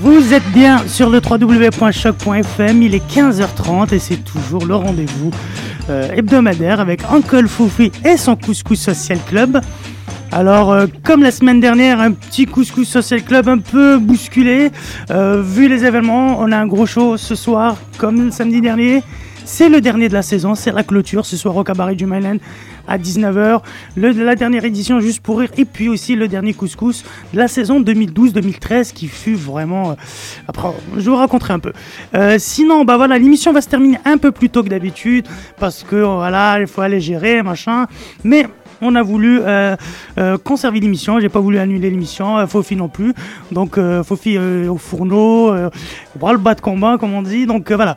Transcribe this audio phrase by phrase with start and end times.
[0.00, 5.30] Vous êtes bien sur le www.choc.fm, il est 15h30 et c'est toujours le rendez-vous
[5.88, 9.60] euh, hebdomadaire avec Uncle Foufi et son Couscous Social Club.
[10.32, 14.72] Alors, euh, comme la semaine dernière, un petit Couscous Social Club un peu bousculé.
[15.10, 19.04] Euh, vu les événements, on a un gros show ce soir, comme le samedi dernier.
[19.44, 22.38] C'est le dernier de la saison, c'est la clôture ce soir au cabaret du Mainland
[22.88, 23.60] à 19h.
[23.96, 27.48] Le, la dernière édition juste pour rire et puis aussi le dernier couscous de la
[27.48, 29.90] saison 2012-2013 qui fut vraiment...
[29.90, 29.94] euh,
[30.46, 31.72] après, je vous raconterai un peu.
[32.14, 35.26] Euh, sinon, bah voilà, l'émission va se terminer un peu plus tôt que d'habitude
[35.58, 37.86] parce que voilà, il faut aller gérer, machin.
[38.24, 38.46] Mais
[38.80, 39.76] on a voulu euh,
[40.44, 43.12] conserver l'émission, j'ai pas voulu annuler l'émission, euh, Fofi non plus.
[43.52, 47.46] Donc Fofi au fourneau, au bras le bas de combat comme on dit.
[47.46, 47.96] Donc voilà.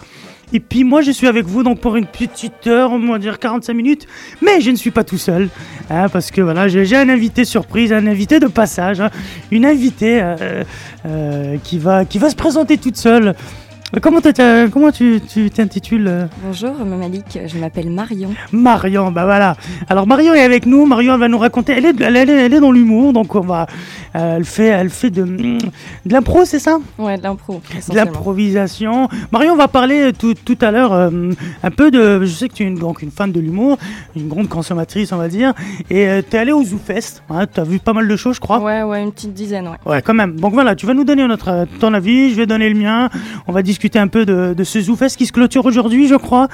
[0.53, 3.39] Et puis moi je suis avec vous donc pour une petite heure, on va dire
[3.39, 4.07] 45 minutes,
[4.41, 5.49] mais je ne suis pas tout seul,
[5.89, 9.09] hein, parce que voilà j'ai un invité surprise, un invité de passage, hein,
[9.51, 10.63] une invitée euh,
[11.05, 13.35] euh, qui va qui va se présenter toute seule.
[14.01, 18.29] Comment, t'as- comment tu tu t'intitules euh Bonjour Malik, je m'appelle Marion.
[18.53, 19.57] Marion, bah voilà.
[19.89, 20.85] Alors Marion est avec nous.
[20.85, 21.73] Marion elle va nous raconter.
[21.73, 23.67] Elle est, elle est, elle est dans l'humour, donc on va.
[24.15, 25.59] euh, elle fait, elle fait de, de
[26.13, 26.77] l'impro, c'est ça?
[26.97, 27.61] Ouais, de l'impro.
[27.89, 29.09] De l'improvisation.
[29.29, 31.31] Marion va parler tout, tout à l'heure euh,
[31.61, 32.21] un peu de.
[32.23, 33.77] Je sais que tu es une, donc une fan de l'humour,
[34.15, 35.53] une grande consommatrice, on va dire.
[35.89, 37.23] Et euh, tu es allée au ZooFest.
[37.29, 38.59] Hein, tu as vu pas mal de choses, je crois.
[38.59, 39.77] Ouais, ouais, une petite dizaine, ouais.
[39.91, 40.39] Ouais, quand même.
[40.39, 43.09] Donc voilà, tu vas nous donner notre, euh, ton avis, je vais donner le mien.
[43.47, 46.47] On va discuter un peu de, de ce ZooFest qui se clôture aujourd'hui, je crois.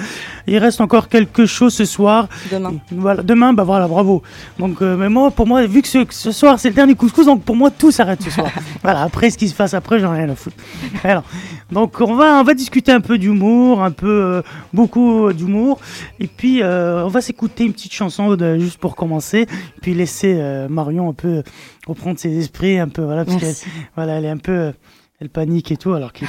[0.47, 2.27] Il reste encore quelque chose ce soir.
[2.51, 2.73] Demain.
[2.91, 4.21] Voilà, demain, bah voilà, bravo.
[4.59, 7.43] Donc, euh, mais moi, pour moi, vu que ce, soir c'est le dernier couscous, donc
[7.43, 8.49] pour moi tout s'arrête ce soir.
[8.83, 10.55] voilà, après ce qui se passe après, j'en ai rien à foutre.
[11.03, 11.23] Alors,
[11.71, 14.41] donc on va, on va discuter un peu d'humour, un peu euh,
[14.73, 15.79] beaucoup d'humour,
[16.19, 19.47] et puis euh, on va s'écouter une petite chanson de- juste pour commencer,
[19.81, 21.43] puis laisser euh, Marion un peu
[21.87, 23.55] reprendre ses esprits, un peu voilà, parce qu'elle,
[23.95, 24.71] voilà, elle est un peu euh,
[25.19, 26.27] elle panique et tout, alors qu'il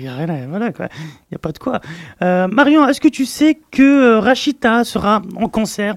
[0.00, 1.80] n'y a rien à, voilà quoi, il n'y a pas de quoi.
[2.22, 5.96] Euh, Marion, est-ce que tu sais que euh, Rachita sera en concert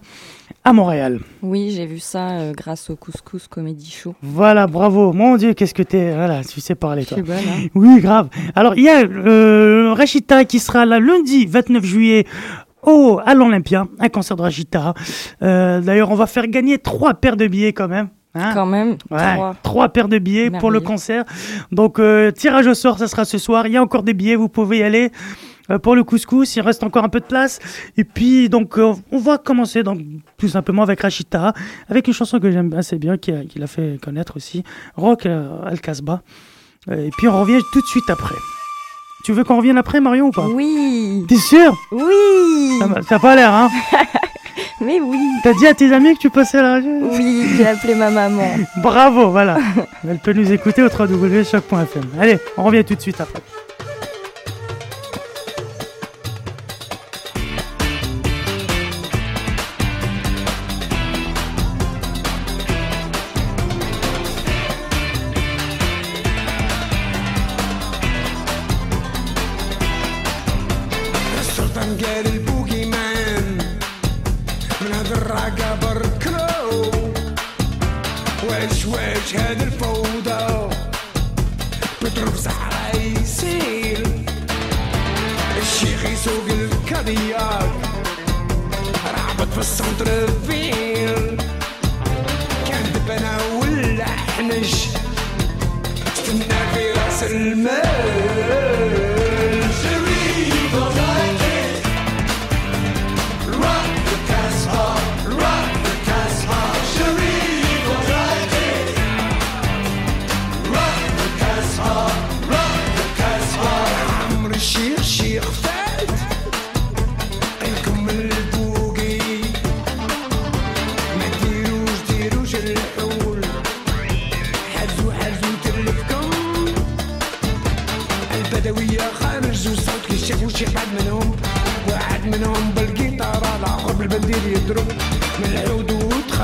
[0.66, 1.22] à Montréal?
[1.42, 4.16] Oui, j'ai vu ça euh, grâce au Couscous Comedy Show.
[4.22, 5.14] Voilà, bravo.
[5.14, 7.18] Mon Dieu, qu'est-ce que t'es, voilà, tu sais parler Je toi.
[7.20, 8.28] suis bonne, hein Oui, grave.
[8.54, 12.26] Alors, il y a euh, Rachita qui sera là lundi 29 juillet
[12.84, 14.94] au, à l'Olympia, un concert de Rachita.
[15.40, 18.10] D'ailleurs, on va faire gagner trois paires de billets quand même.
[18.40, 18.52] Hein?
[18.54, 19.56] Quand même, Ouais, trois.
[19.64, 21.24] trois paires de billets pour le concert.
[21.72, 23.68] Donc, euh, tirage au sort, ça sera ce soir.
[23.68, 25.12] Il y a encore des billets, vous pouvez y aller.
[25.72, 27.60] Euh, pour le couscous, il reste encore un peu de place.
[27.96, 30.00] Et puis, donc, euh, on va commencer donc,
[30.38, 31.54] tout simplement avec Rachita,
[31.90, 34.64] avec une chanson que j'aime assez bien, qui, l'a fait connaître aussi,
[34.96, 36.22] Rock Al-Kasbah.
[36.90, 38.36] Euh, et puis, on revient tout de suite après.
[39.26, 40.48] Tu veux qu'on revienne après, Marion, ou pas?
[40.48, 41.78] Oui, T'es sûr?
[41.92, 43.70] Oui, Ça m'a- Ça a pas l'air, hein?
[44.82, 47.68] mais oui, T'as dit à tes amis que tu passais à la radio oui, j'ai
[47.68, 48.50] appelé ma maman.
[48.78, 49.58] Bravo, voilà.
[50.08, 52.04] Elle peut nous écouter au www.choc.fm.
[52.20, 53.42] Allez, on revient tout de suite après.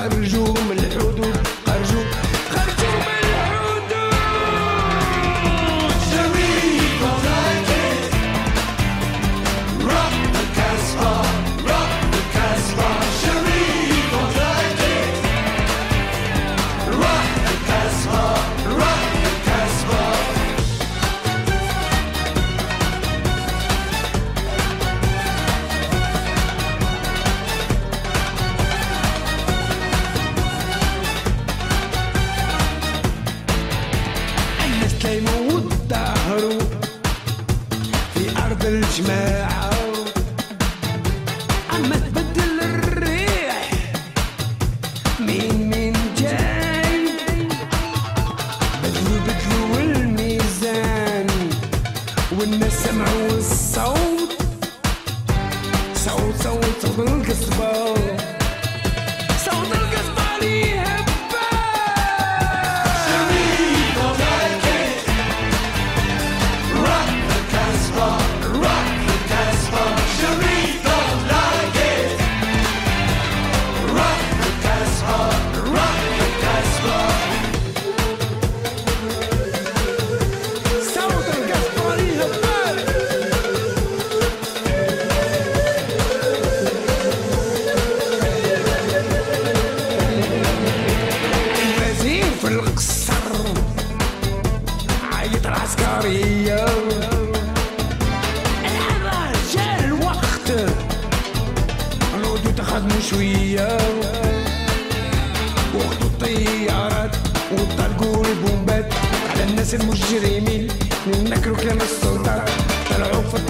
[0.05, 0.84] الحدود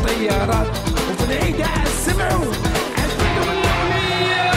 [0.05, 0.67] الطيارات
[1.11, 2.53] وفي العيداء سمعوا
[2.99, 4.51] عزفتوا من الأغنية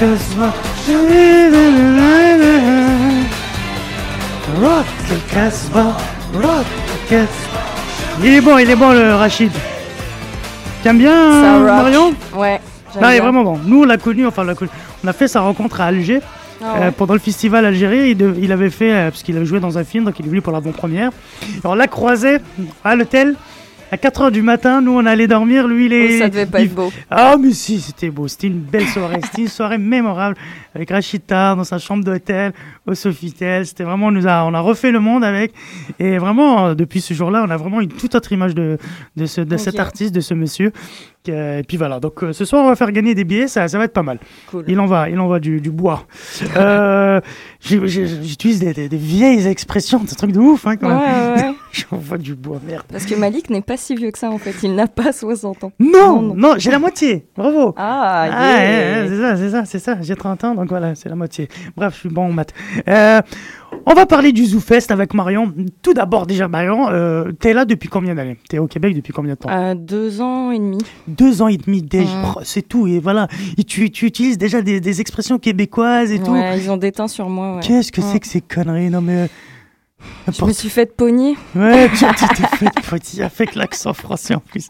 [0.00, 0.54] Casbah.
[4.62, 5.96] Rock le Casbah.
[6.34, 7.60] Rock le Casbah.
[8.22, 9.52] Il est bon, il est bon le Rachid.
[10.85, 11.65] T'aimes bien euh, rock.
[11.67, 12.13] Marion?
[12.35, 12.61] Ouais.
[13.01, 13.59] Non, il est vraiment bon.
[13.65, 14.69] Nous, on l'a connu, enfin, on l'a connu.
[15.03, 16.21] On a fait sa rencontre à Alger.
[16.63, 19.47] Ah Euh, pendant le festival Algérie, il, de- il avait fait, euh, parce qu'il avait
[19.47, 21.09] joué dans un film, donc il est venu pour l'avant-première.
[21.43, 22.37] Et on l'a croisé
[22.83, 23.35] à l'hôtel
[23.91, 24.79] à 4h du matin.
[24.79, 25.67] Nous, on allait dormir.
[25.67, 26.15] Lui, il est.
[26.17, 26.91] Oh, ça devait pas il- être beau.
[27.09, 28.27] Ah, mais si, c'était beau.
[28.27, 29.19] C'était une belle soirée.
[29.25, 30.35] C'était une soirée mémorable
[30.75, 32.53] avec Rachita dans sa chambre d'hôtel
[32.85, 33.65] au Sofitel.
[33.65, 35.53] C'était vraiment, on, nous a, on a refait le monde avec.
[35.99, 38.77] Et vraiment, depuis ce jour-là, on a vraiment une toute autre image de,
[39.15, 40.71] de, ce, de cet artiste, de ce monsieur.
[41.27, 41.99] Et puis voilà.
[41.99, 43.47] Donc euh, ce soir, on va faire gagner des billets.
[43.47, 44.19] Ça, ça va être pas mal.
[44.51, 44.63] Cool.
[44.67, 46.05] Il en va, il en va du, du bois.
[46.55, 47.19] Euh,
[47.61, 51.35] J'utilise des, des- des vieilles expressions, c'est un truc de ouf, hein, quand Ouais, même.
[51.35, 51.53] ouais, ouais.
[51.71, 52.83] J'envoie du bois, merde.
[52.91, 54.53] Parce que Malik n'est pas si vieux que ça en fait.
[54.61, 55.71] Il n'a pas 60 ans.
[55.79, 56.53] Non, Non, non, non.
[56.57, 57.25] j'ai la moitié.
[57.35, 57.73] Bravo.
[57.75, 59.03] Ah, Ah, yeah.
[59.03, 59.97] ouais, c'est ça, c'est ça, c'est ça.
[60.01, 61.47] J'ai 30 ans, donc voilà, c'est la moitié.
[61.75, 62.53] Bref, je suis bon en maths.
[62.87, 63.21] Euh,
[63.85, 65.53] on va parler du ZooFest avec Marion.
[65.81, 68.37] Tout d'abord, déjà, Marion, euh, t'es là depuis combien d'années?
[68.49, 69.49] T'es au Québec depuis combien de temps?
[69.49, 70.79] À deux ans et demi.
[71.07, 72.33] Deux ans et demi déjà, Mm.
[72.35, 72.87] Oh, c'est tout.
[72.87, 76.31] Et voilà, et tu, tu utilises déjà des, des expressions québécoises et tout.
[76.31, 77.55] Ouais, ils ont déteint sur moi.
[77.55, 77.61] Ouais.
[77.61, 78.05] Qu'est-ce que Mm.
[78.11, 78.89] c'est que ces conneries?
[78.89, 79.29] Non mais...
[80.27, 81.35] euh, Je me suis fait pogner.
[81.55, 84.69] Ouais, tu t'es fait petit avec l'accent français en plus.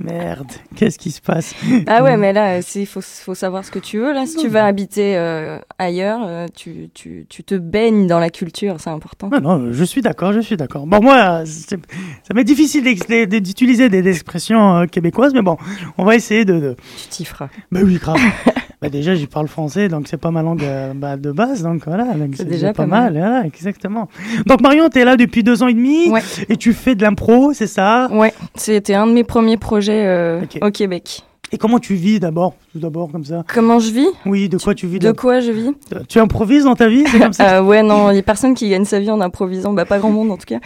[0.00, 1.54] Merde, qu'est-ce qui se passe?
[1.86, 4.12] Ah ouais, mais là, il faut, faut savoir ce que tu veux.
[4.12, 8.30] Là, si tu vas habiter euh, ailleurs, euh, tu, tu, tu te baignes dans la
[8.30, 9.28] culture, c'est important.
[9.30, 10.86] Non, non, je suis d'accord, je suis d'accord.
[10.86, 15.56] Bon, moi, ça m'est difficile d'utiliser des expressions euh, québécoises, mais bon,
[15.98, 16.58] on va essayer de...
[16.60, 16.76] de...
[17.02, 17.48] Tu t'y feras.
[17.70, 18.18] Bah oui, grave.
[18.82, 21.84] bah déjà, j'y parle français, donc c'est pas ma langue euh, bah, de base, donc
[21.86, 22.06] voilà.
[22.34, 23.12] C'est déjà pas mal.
[23.12, 24.08] voilà, exactement.
[24.46, 26.22] Donc Marion, t'es là depuis deux ans et demi, Ouais.
[26.48, 28.08] et tu fais de l'impro, c'est ça?
[28.10, 31.24] Ouais, c'était un de mes premiers projets euh, au Québec.
[31.52, 33.42] Et comment tu vis d'abord Tout d'abord, comme ça?
[33.52, 34.06] Comment je vis?
[34.24, 35.72] Oui, de quoi tu vis De quoi je vis?
[36.08, 37.56] Tu improvises dans ta vie, c'est comme ça?
[37.58, 39.72] Euh, Ouais, non, il y a personne qui gagne sa vie en improvisant.
[39.72, 40.60] Bah, pas grand monde en tout cas.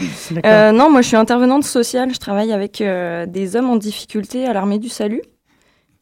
[0.44, 2.12] Euh, non, moi je suis intervenante sociale.
[2.12, 5.22] Je travaille avec euh, des hommes en difficulté à l'armée du salut.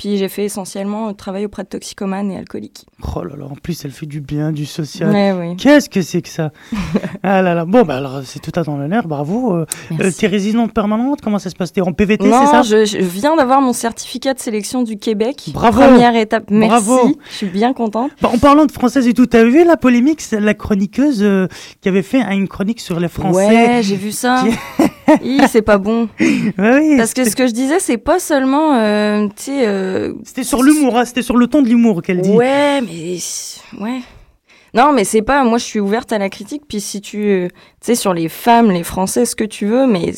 [0.02, 2.86] Puis j'ai fait essentiellement euh, travail auprès de toxicomanes et alcooliques.
[3.14, 5.10] Oh là là, en plus, elle fait du bien, du social.
[5.10, 5.56] Ouais, oui.
[5.56, 6.50] Qu'est-ce que c'est que ça?
[7.22, 7.64] Ah là là.
[7.64, 9.54] Bon, bah alors, c'est tout à ton honneur, bravo.
[9.54, 9.66] Euh,
[10.00, 10.10] euh.
[10.10, 11.20] T'es résidente permanente?
[11.22, 11.72] Comment ça se passe?
[11.72, 12.62] T'es en PVT, c'est ça?
[12.62, 15.50] je, je viens d'avoir mon certificat de sélection du Québec.
[15.54, 15.80] Bravo.
[15.82, 16.50] Première étape.
[16.50, 16.84] Merci.
[16.84, 17.16] Bravo.
[17.30, 18.10] Je suis bien contente.
[18.20, 21.46] Bah, En parlant de française et tout, t'as vu la polémique la chroniqueuse euh,
[21.80, 23.46] qui avait fait une chronique sur les Français?
[23.46, 24.42] Ouais, j'ai vu ça.
[25.48, 26.08] c'est pas bon.
[26.20, 30.44] Oui, Parce que ce que je disais, c'est pas seulement, euh, tu sais, euh, C'était
[30.44, 32.30] sur l'humour, hein, c'était sur le ton de l'humour qu'elle dit.
[32.30, 33.18] Ouais, mais
[33.80, 34.00] ouais.
[34.74, 35.44] Non, mais c'est pas.
[35.44, 36.62] Moi, je suis ouverte à la critique.
[36.66, 39.86] Puis si tu, euh, tu sais, sur les femmes, les Français, ce que tu veux,
[39.86, 40.12] mais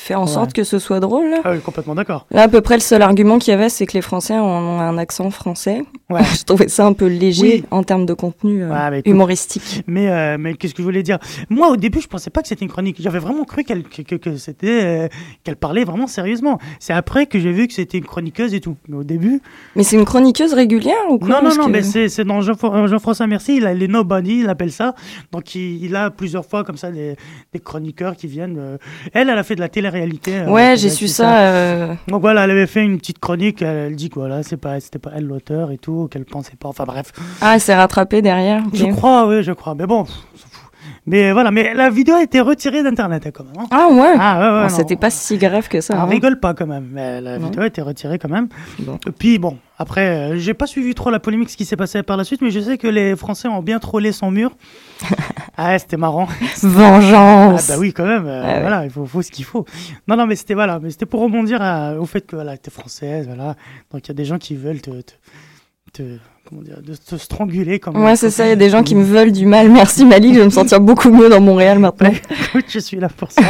[0.00, 0.26] fais en Ouais.
[0.28, 1.34] sorte que ce soit drôle.
[1.44, 2.26] Ah oui, complètement d'accord.
[2.30, 4.80] Là, à peu près le seul argument qu'il y avait, c'est que les Français ont,
[4.80, 5.82] un accent français.
[6.10, 6.20] Ouais.
[6.38, 7.64] je trouvais ça un peu léger Oui.
[7.70, 9.82] en termes de contenu euh, Ouais, écoute, humoristique.
[9.86, 11.18] Mais, euh, mais qu'est-ce que je voulais dire?
[11.50, 12.96] Moi, au début, je pensais pas que c'était une chronique.
[13.00, 15.08] J'avais vraiment cru qu'elle que, que- que c'était euh,
[15.44, 16.58] qu'elle parlait vraiment sérieusement.
[16.80, 18.76] C'est après que j'ai vu que c'était une chroniqueuse et tout.
[18.88, 19.40] Mais au début,
[19.76, 21.28] Mais c'est une chroniqueuse régulière ou quoi?
[21.28, 23.56] Non, non, non, que- mais c'est c'est dans Jean- Jean-François Mercier.
[23.56, 24.94] Il a les Nobody, il appelle ça.
[25.32, 27.16] Donc il, il a plusieurs fois comme ça des,
[27.52, 28.56] des chroniqueurs qui viennent.
[28.58, 28.78] euh,
[29.12, 31.40] Elle, elle a fait de la euh, Ouais, j'ai su ça.
[31.40, 33.62] euh, Donc voilà, elle avait fait une petite chronique.
[33.62, 36.68] Elle, dit que voilà, c'est pas, c'était pas elle l'auteur et tout, qu'elle pensait pas.
[36.68, 38.62] Enfin bref, Ah, elle s'est rattrapée derrière.
[38.72, 39.74] je crois, oui, je crois.
[39.74, 40.70] Mais bon, pff, on s'en fout.
[41.08, 43.54] Mais voilà, mais la vidéo a été retirée d'internet hein, quand même.
[43.58, 43.66] hein.
[43.70, 44.14] Ah ouais.
[44.18, 44.58] Ah ouais, ouais.
[44.60, 44.68] Ah, non.
[44.68, 45.94] C'était pas si grave que ça.
[45.96, 46.04] On hein.
[46.06, 47.46] rigole pas quand même, mais la Non.
[47.46, 48.48] vidéo a été retirée quand même.
[48.80, 48.98] Bon.
[49.18, 52.16] Puis bon, après, euh, j'ai pas suivi trop la polémique, ce qui s'est passé par
[52.16, 54.50] la suite, mais je sais que les Français ont bien trollé son mur.
[55.56, 56.28] ah, ouais, c'était marrant.
[56.30, 57.68] Ah Vengeance.
[57.68, 58.26] bah oui, quand même.
[58.26, 58.60] euh, Ah ouais.
[58.60, 59.64] Voilà, il faut, faut ce qu'il faut.
[60.06, 62.70] Non, non, mais c'était voilà, mais c'était pour rebondir à- au fait que voilà, t'es
[62.70, 63.54] française, voilà.
[63.92, 65.12] Donc il y a des gens qui veulent te, te,
[65.92, 66.18] te-
[66.48, 68.02] comment dire, de te stranguler comme.
[68.02, 68.46] Ouais, c'est ça.
[68.46, 69.70] Il y a des gens qui me veulent du mal.
[69.70, 72.10] Merci Malik, je vais me sentir beaucoup mieux dans Montréal maintenant.
[72.48, 73.42] Écoute, je suis là pour ça.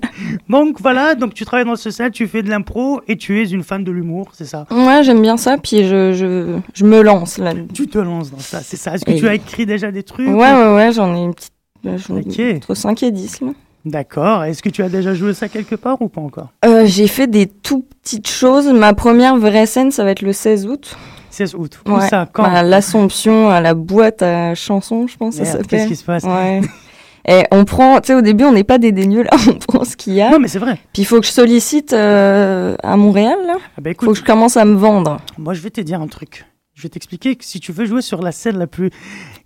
[0.48, 3.44] donc voilà, donc tu travailles dans le social, tu fais de l'impro et tu es
[3.48, 4.66] une fan de l'humour, c'est ça?
[4.70, 5.56] Ouais, j'aime bien ça.
[5.58, 7.52] Puis je, je, je me lance là.
[7.74, 8.94] Tu te lances dans ça, c'est ça.
[8.94, 10.92] Est-ce que Et- tu as écrit déjà des trucs Ouais, ouais, ouais.
[10.92, 11.52] J'en ai une petite.
[11.86, 12.56] euh, j'en ai Ok.
[12.56, 13.48] Entre 5 et 10 là.
[13.84, 14.42] D'accord.
[14.42, 16.48] Est-ce que tu as déjà joué ça quelque part ou pas encore?
[16.64, 18.66] Euh, j'ai fait des tout petites choses.
[18.66, 20.96] Ma première vraie scène, ça va être le 16 août.
[21.36, 21.80] 16 août.
[21.86, 22.08] Où Ouais.
[22.08, 25.36] ça Quand À l'Assomption, à la boîte à chansons, je pense.
[25.68, 26.24] Qu'est-ce qui se passe?
[26.24, 26.60] Ouais.
[27.28, 29.96] Et on prend, tu sais, au début, on n'est pas dédaigneux, là, on prend ce
[29.96, 30.30] qu'il y a.
[30.30, 30.78] Non, mais c'est vrai.
[30.92, 33.54] Puis il faut que je sollicite euh, à Montréal, là.
[33.76, 35.18] Ah bah faut que je commence à me vendre.
[35.36, 36.44] moi je vais te dire un truc.
[36.76, 38.90] Je vais t'expliquer que si tu veux jouer sur la scène la plus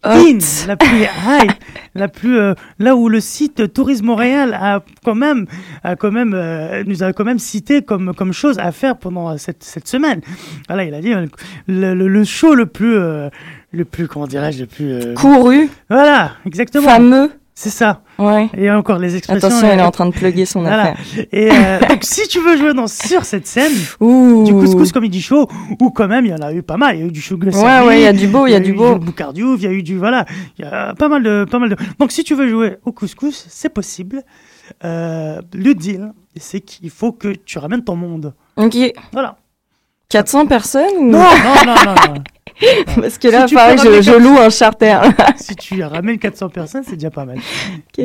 [0.03, 1.53] in, la plus hype,
[1.95, 5.47] la plus euh, là où le site Tourisme Montréal a quand même,
[5.85, 9.39] a quand même, euh, nous a quand même cité comme comme chose à faire pendant
[9.39, 10.23] cette cette semaine.
[10.67, 11.15] Voilà, il a dit
[11.69, 13.29] le, le, le show le plus euh,
[13.71, 17.31] le plus comment dirais-je le plus euh, Couru, voilà exactement fameux.
[17.63, 18.49] C'est ça Ouais.
[18.57, 20.93] et encore les expressions Attention, elle est euh, en train de plugger son Voilà.
[20.93, 21.27] affaire.
[21.31, 24.45] et euh, donc si tu veux jouer dans sur cette scène Ouh.
[24.45, 25.47] du couscous comedy show
[25.81, 27.21] où quand même il y en a eu pas mal il y a eu du
[27.21, 28.95] show Ouais, ouais, il y a du beau, il y a du beau.
[28.99, 30.25] du Boucardiouf, il y a eu du voilà
[30.59, 32.93] il y a pas mal de pas mal de donc si tu veux jouer au
[32.93, 34.23] couscous c'est possible
[34.85, 38.77] euh, le deal c'est qu'il faut que tu ramènes ton monde Ok.
[39.13, 39.37] voilà
[40.09, 41.11] 400 personnes ou...
[41.11, 42.15] non non non non, non.
[43.01, 44.99] Parce que là, Si pareil, je, loue un charter.
[45.37, 47.39] si tu ramènes 400 personnes c'est déjà pas mal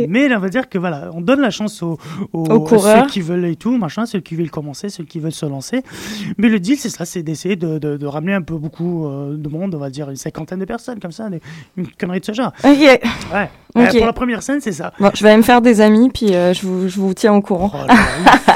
[0.08, 1.98] mais là, on va dire que voilà on donne la chance aux,
[2.34, 3.04] aux, Aux coureurs.
[3.06, 5.84] ceux qui veulent et tout machin ceux qui veulent commencer ceux qui veulent se lancer
[6.38, 9.36] mais le deal c'est ça c'est d'essayer de, de, de ramener un peu beaucoup euh,
[9.38, 11.28] de monde on va dire une cinquantaine de personnes comme ça
[11.78, 13.02] une connerie de ce genre ok.
[13.34, 13.50] Ouais.
[13.84, 14.92] Euh, pour la première scène, c'est ça.
[15.00, 17.34] Bon, je vais aller me faire des amis, puis euh, je, vous, je vous tiens
[17.34, 17.72] au courant.
[17.74, 17.96] Oh là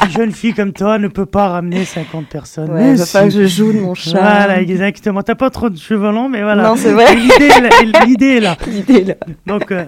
[0.05, 2.71] une jeune fille comme toi ne peut pas ramener 50 personnes.
[2.71, 4.11] Ouais, va que je joue de mon chat.
[4.19, 5.21] Voilà, exactement.
[5.23, 6.63] T'as pas trop de cheveux longs, mais voilà.
[6.63, 7.15] Non, c'est vrai.
[7.15, 8.57] L'idée est là- L'idée est là.
[8.65, 9.15] L'idée, là.
[9.45, 9.85] Donc, euh,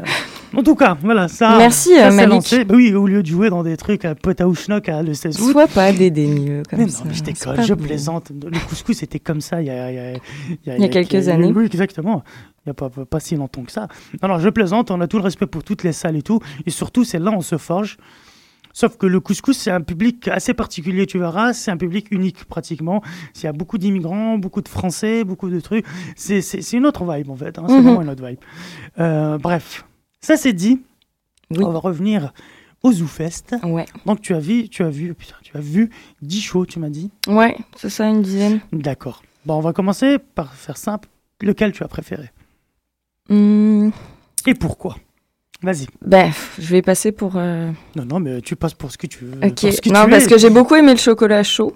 [0.56, 1.58] en tout cas, voilà, ça.
[1.58, 2.66] Merci, ça, euh, lancé.
[2.66, 5.14] Bah oui, au lieu de jouer dans des trucs à pote à Ouchnock à le
[5.14, 5.52] 16 août.
[5.52, 7.04] Sois pas dédaigneux comme Mais non, ça.
[7.06, 8.32] mais je c'est déconne, je plaisante.
[8.32, 11.28] Le couscous, c'était comme ça il y a, il y a, Il y a quelques
[11.30, 11.52] années.
[11.56, 12.24] Oui, exactement.
[12.66, 13.88] Il n'y a pas, pas, pas si longtemps que ça.
[14.22, 14.92] Non, non, je plaisante.
[14.92, 16.40] On a tout le respect pour toutes les salles et tout.
[16.66, 17.98] Et surtout, c'est là où on se forge.
[18.74, 21.52] Sauf que le couscous, c'est un public assez particulier, tu verras.
[21.54, 23.02] C'est un public unique, pratiquement.
[23.36, 25.86] Il y a beaucoup d'immigrants, beaucoup de Français, beaucoup de trucs.
[26.16, 26.40] C'est
[26.74, 27.58] une autre vibe, en fait.
[27.60, 27.64] hein.
[27.68, 27.82] C'est Mhm.
[27.84, 28.38] vraiment une autre vibe.
[29.00, 29.84] Euh, bref,
[30.22, 30.82] ça c'est dit.
[31.50, 31.64] Oui.
[31.64, 32.32] On va revenir
[32.84, 33.56] au ZooFest.
[33.64, 33.86] Ouais.
[34.06, 35.90] Donc tu as vu, tu as vu, putain, tu as vu
[36.22, 37.12] 10 shows, tu m'as dit.
[37.28, 38.62] Ouais, c'est ça, une dizaine.
[38.72, 39.22] D'accord.
[39.46, 41.08] Bon, on va commencer par faire simple.
[41.42, 42.30] Lequel tu as préféré?
[43.30, 43.90] Hmm,
[44.46, 44.96] Et pourquoi?
[45.64, 45.88] Vas-y.
[46.04, 47.34] ben, je vais passer pour.
[47.36, 49.38] euh, Non, non, mais tu passes pour ce que tu veux.
[49.46, 49.62] Ok.
[49.62, 50.28] pour ce que Non, tu parce es.
[50.28, 51.76] que j'ai beaucoup aimé le chocolat chaud.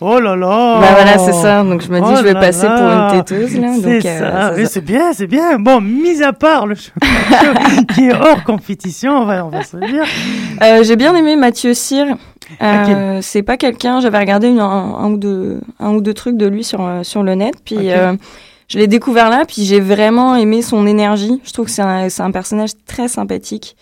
[0.00, 1.64] Oh là là Bah voilà, c'est ça.
[1.64, 2.78] Donc je me dis, Oh je vais passer là.
[2.78, 3.68] pour une têteuse là.
[3.82, 5.58] C'est euh, ça, c'est bien, c'est bien.
[5.58, 6.92] Bon, mis à part le chaud
[7.94, 10.04] qui est hors compétition, on va, on va se dire.
[10.62, 12.16] Euh, j'ai bien aimé Mathieu Cyr.
[12.62, 14.00] Euh, C'est pas quelqu'un.
[14.00, 17.02] J'avais regardé une- un, un ou deux, un ou deux trucs de lui sur euh,
[17.02, 17.54] sur le net.
[17.64, 17.84] Puis Ok.
[17.86, 18.12] euh,
[18.68, 19.44] je l'ai découvert là.
[19.48, 21.40] Puis j'ai vraiment aimé son énergie.
[21.44, 23.76] Je trouve que c'est un, c'est un personnage très sympathique.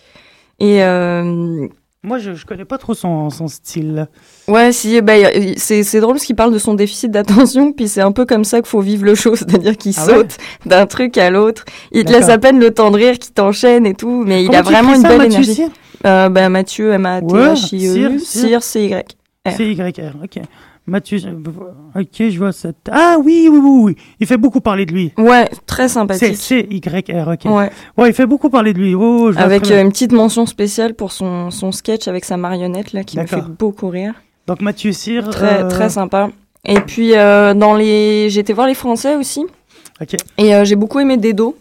[0.59, 1.67] Et euh,
[2.03, 4.07] Moi, je, je connais pas trop son, son style.
[4.47, 7.71] ouais, si, bah, y- c'est c'est drôle parce qu'il parle de son déficit d'attention.
[7.75, 10.13] Puis c'est un peu comme ça qu'il faut vivre le show, c'est-à-dire qu'il Ah ouais
[10.13, 11.65] saute d'un truc à l'autre.
[11.91, 14.23] Il te laisse à peine le temps de rire, qui t'enchaîne et tout.
[14.25, 15.53] Mais il a vraiment une ça, belle Mathieu énergie.
[15.55, 15.69] Cyr?
[16.05, 18.93] Euh, bah, Mathieu, Ouais, Cyr, Cyr, C-Y.
[19.45, 19.51] R.
[19.57, 20.43] C'est YR, ok.
[20.87, 21.19] Mathieu,
[21.95, 22.69] ok, je vois ça.
[22.89, 23.95] Ah oui, oui, oui, oui.
[24.21, 25.11] Il fait beaucoup parler de lui.
[25.17, 26.37] Ouais, très sympathique.
[26.37, 27.43] c'est YR, ok.
[27.51, 28.95] Ouais, Ouais, il fait beaucoup parler de lui.
[28.95, 32.93] Oh, je avec euh, une petite mention spéciale pour son, son sketch avec sa marionnette
[32.93, 34.13] là qui me fait beaucoup rire.
[34.47, 35.29] Donc Mathieu Cyr.
[35.29, 36.29] Très euh, très sympa.
[36.63, 39.45] Et puis euh, dans les j'ai été voir les français aussi
[40.01, 40.15] Ok.
[40.37, 41.57] et euh, j'ai beaucoup aimé Dedo.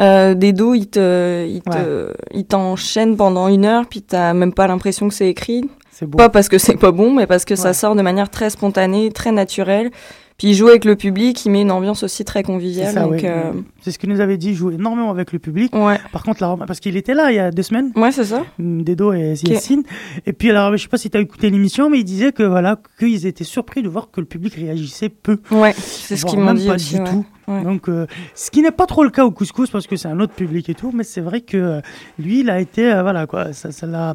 [0.00, 4.66] Euh, Dedo, il te il te il t'enchaîne pendant une heure puis t'as même pas
[4.66, 5.68] l'impression que c'est écrit.
[6.16, 9.10] Pas parce que c'est pas bon, mais parce que ça sort de manière très spontanée,
[9.10, 9.90] très naturelle.
[10.38, 12.92] Puis il joue avec le public, il met une ambiance aussi très conviviale.
[12.94, 13.20] C'est ouais.
[13.24, 13.52] euh,
[13.84, 15.74] ce qu'il nous avait dit, il joue énormément avec le public.
[15.74, 15.98] ouais.
[16.12, 18.44] Par contre, là, parce qu'il était là il y a deux semaines, ouais, c'est ça.
[18.60, 19.82] Dedo et Yacine.
[20.26, 22.44] Et puis, alors, je sais pas si tu as écouté l'émission, mais il disait que
[22.44, 25.40] voilà, qu'ils étaient surpris de voir que le public réagissait peu.
[25.50, 27.00] Ouais, c'est ce qu'ils m'ont dit pas aussi.
[27.00, 27.26] du tout.
[27.48, 27.64] Ouais.
[27.64, 30.20] Donc, euh, ce qui n'est pas trop le cas au couscous parce que c'est un
[30.20, 31.80] autre public et tout, mais c'est vrai que euh,
[32.18, 34.14] lui, il a été, euh, voilà quoi, ça, ça l'a,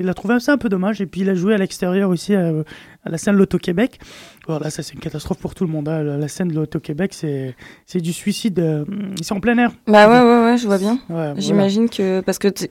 [0.00, 1.00] il a trouvé ça un peu dommage.
[1.02, 2.34] Et puis il a joué à l'extérieur aussi
[3.04, 3.98] à la scène de l'Auto-Québec.
[4.46, 5.88] Voilà, ça c'est une catastrophe pour tout le monde.
[5.88, 6.02] hein.
[6.02, 7.54] La scène de l'Auto-Québec, c'est,
[7.86, 8.58] c'est du suicide.
[8.60, 8.84] euh,
[9.18, 9.70] ils sont en plein air.
[9.86, 10.92] Bah ouais, ouais, ouais, je vois bien.
[10.94, 11.34] Ouais, voilà.
[11.38, 12.70] J'imagine que parce que c'est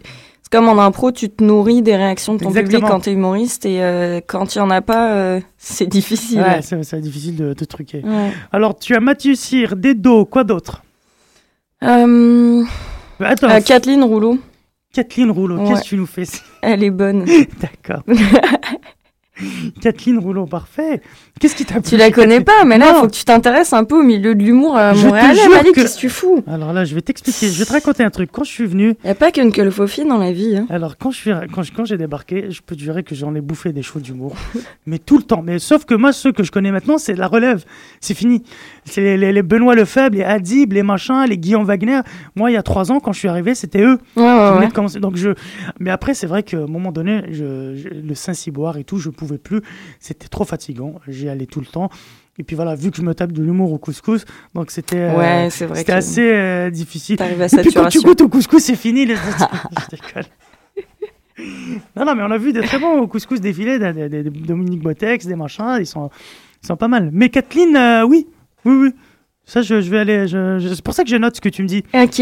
[0.51, 2.89] comme en impro, tu te nourris des réactions de ton public Exactement.
[2.89, 6.39] quand t'es humoriste et euh, quand il y en a pas, euh, c'est difficile.
[6.41, 8.01] Ouais, c'est, c'est difficile de, de truquer.
[8.03, 8.31] Ouais.
[8.51, 10.83] Alors, tu as Mathieu Cyr, Dedo, quoi d'autre?
[11.83, 12.63] Euh,
[13.19, 14.37] Attends, euh, Kathleen Rouleau,
[14.93, 15.69] Kathleen Rouleau, Ouais.
[15.69, 16.23] qu'est-ce que tu nous fais?
[16.61, 17.25] Elle est bonne.
[17.61, 18.03] D'accord.
[19.81, 21.01] Kathleen Rouleau, parfait.
[21.39, 22.99] Qu'est-ce qui t'a plu tu la connais pas, mais là, Non.
[23.01, 25.35] faut que tu t'intéresses un peu au milieu de l'humour à Je te Montréal.
[25.35, 26.43] jure Malik, que- qu'est-ce que tu fous?
[26.47, 27.49] Alors là, je vais t'expliquer.
[27.49, 28.29] Je vais te raconter un truc.
[28.31, 30.55] Quand je suis venu, Y a pas qu'une Colfofie dans la vie.
[30.57, 30.67] Hein.
[30.69, 33.33] alors quand je suis, quand je- quand j'ai débarqué, je peux te jurer que j'en
[33.33, 34.35] ai bouffé des shows d'humour,
[34.85, 35.41] mais tout le temps.
[35.43, 37.63] Mais sauf que moi, ceux que je connais maintenant, c'est la relève.
[37.99, 38.43] C'est fini.
[38.85, 42.01] C'est les, les- les Benoît Lefebvre, les Hadib, les machins, les Guillaume Wagner.
[42.35, 43.97] Moi, il y a trois ans, quand je suis arrivé, c'était eux.
[44.15, 44.99] Ouais, ouais, ouais.
[44.99, 45.29] Donc je,
[45.79, 49.09] mais après, c'est vrai qu'à un moment donné, je, je- le Saint-Cyboire et tout, je
[49.09, 49.61] pouvais plus.
[49.99, 50.95] C'était trop fatigant.
[51.07, 51.89] J'y allais tout le temps.
[52.39, 55.17] Et puis voilà, vu que je me tape de l'humour au couscous, donc c'était euh,
[55.17, 57.17] Ouais, c'était assez euh, difficile.
[57.17, 59.05] t'arrives à Et puis quand tu goûtes au couscous, c'est fini.
[59.05, 59.15] Les...
[59.85, 60.23] je déconne.
[61.95, 64.23] non, non, mais on a vu des très bons au couscous défiler, des, des- des-
[64.23, 66.09] des Dominique Botex, des machins, ils sont,
[66.63, 67.09] ils sont pas mal.
[67.11, 68.27] Mais Kathleen, euh, oui,
[68.65, 68.91] oui, oui.
[69.45, 70.27] Ça, je, je vais aller.
[70.27, 71.83] je- je- c'est pour ça que je note ce que tu me dis.
[71.93, 72.21] Ok.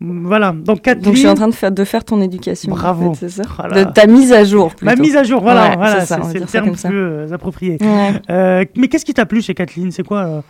[0.00, 0.52] Voilà.
[0.52, 1.04] Donc Kathleen.
[1.04, 2.72] Donc je suis en train de faire, de faire ton éducation.
[2.72, 3.14] en Bravo.
[3.14, 3.68] fait, c'est ça.
[3.68, 4.72] De ta mise à jour.
[4.82, 7.76] Ma mise à jour, voilà, Ouais, voilà c'est le terme plus euh, approprié.
[7.80, 8.12] Ouais.
[8.30, 9.90] Euh, mais qu'est-ce qui t'a plu chez Kathleen?
[9.92, 10.40] C'est quoi, euh,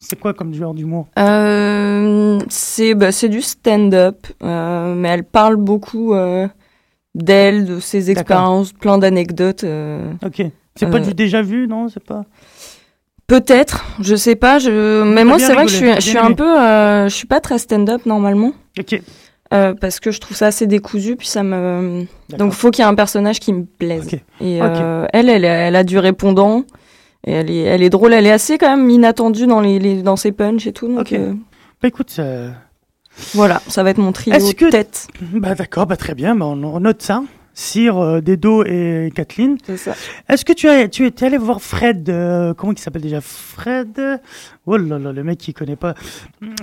[0.00, 1.06] c'est quoi comme genre d'humour?
[1.18, 6.12] Euh, c'est bah, c'est du stand-up, mais elle parle beaucoup
[7.14, 9.64] d'elle, de ses expériences, plein d'anecdotes.
[10.24, 10.42] Ok.
[10.76, 11.88] C'est pas du déjà vu, non?
[11.88, 12.24] C'est pas.
[13.30, 14.58] Peut-être, je sais pas.
[14.58, 15.02] Je...
[15.04, 17.40] Mais moi, c'est vrai que je suis, je suis un peu, euh, je suis pas
[17.40, 19.00] très stand-up normalement, Ok.
[19.54, 22.06] euh, parce que je trouve ça assez décousu, puis ça me.
[22.36, 24.06] Donc, faut qu'il y ait un personnage qui me plaise.
[24.06, 24.14] Ok.
[24.40, 26.64] Et euh, elle, elle, elle a du répondant.
[27.26, 30.02] Et elle est, elle est drôle, elle est assez quand même inattendue dans les, les-
[30.02, 30.88] dans ses punchs et tout.
[30.88, 31.14] Donc Ok.
[31.82, 32.18] Bah écoute,
[33.34, 35.06] voilà, ça va être mon trio que- tête.
[35.34, 37.22] bah d'accord, bah très bien, bah on, on note ça.
[37.54, 39.56] Cyr, euh, Dedo et Kathleen.
[39.64, 39.94] C'est ça.
[40.28, 43.20] Est-ce que tu as, tu es allé voir Fred euh, Comment il s'appelle déjà?
[43.20, 44.20] Fred?
[44.66, 45.94] Oh là là, le mec qui connaît pas.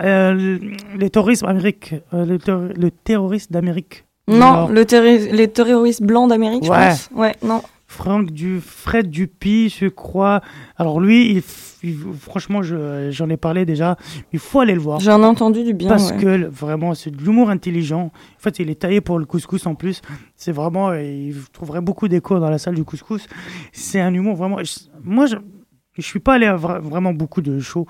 [0.04, 0.60] Euh, le-
[0.98, 1.96] les terroristes d'Amérique.
[2.14, 4.06] euh, le, terro- le terroriste d'Amérique.
[4.30, 6.90] Non, le terri- les terroristes blancs d'Amérique, je Ouais.
[6.90, 7.10] pense.
[7.16, 7.62] Ouais, non.
[7.90, 10.42] Franck du Fred Dupuis, je crois.
[10.76, 13.96] Alors lui, il f- il- franchement, je- j'en ai parlé déjà.
[14.34, 15.00] Il faut aller le voir.
[15.00, 15.88] J'en ai entendu du bien.
[15.88, 16.18] Parce ouais.
[16.18, 18.12] que vraiment, c'est de l'humour intelligent.
[18.12, 20.02] En fait, il est taillé pour le couscous en plus.
[20.36, 23.26] C'est vraiment, euh, il trouverait beaucoup d'écho dans la salle du couscous.
[23.72, 24.58] C'est un humour vraiment.
[24.64, 25.38] je- moi, je,
[25.94, 27.88] je suis pas allé à vra- vraiment beaucoup de shows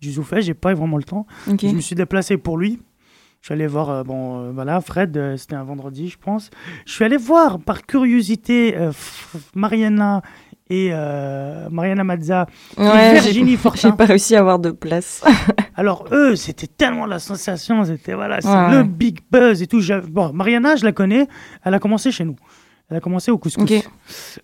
[0.00, 0.42] du Zoufet.
[0.42, 1.26] J'ai pas eu vraiment le temps.
[1.70, 2.78] Je me suis déplacé pour lui.
[3.40, 6.50] Je suis allé voir, euh, bon, euh, voilà, Fred, euh, c'était un vendredi, je pense.
[6.84, 8.76] Je suis allé voir, par curiosité,
[9.54, 10.20] Mariana
[10.68, 10.90] et
[11.70, 12.46] Mariana Mazza
[12.78, 13.90] et Ouais, j'ai- Virginie J'ai Fortin.
[13.92, 15.24] pas réussi à avoir de place.
[15.74, 19.80] Alors eux, c'était tellement la sensation, c'était voilà, c'est Ouais, le big buzz et tout.
[20.08, 21.26] Bon, Mariana, je la connais,
[21.64, 22.36] elle a commencé chez nous.
[22.90, 23.70] Elle a commencé au couscous.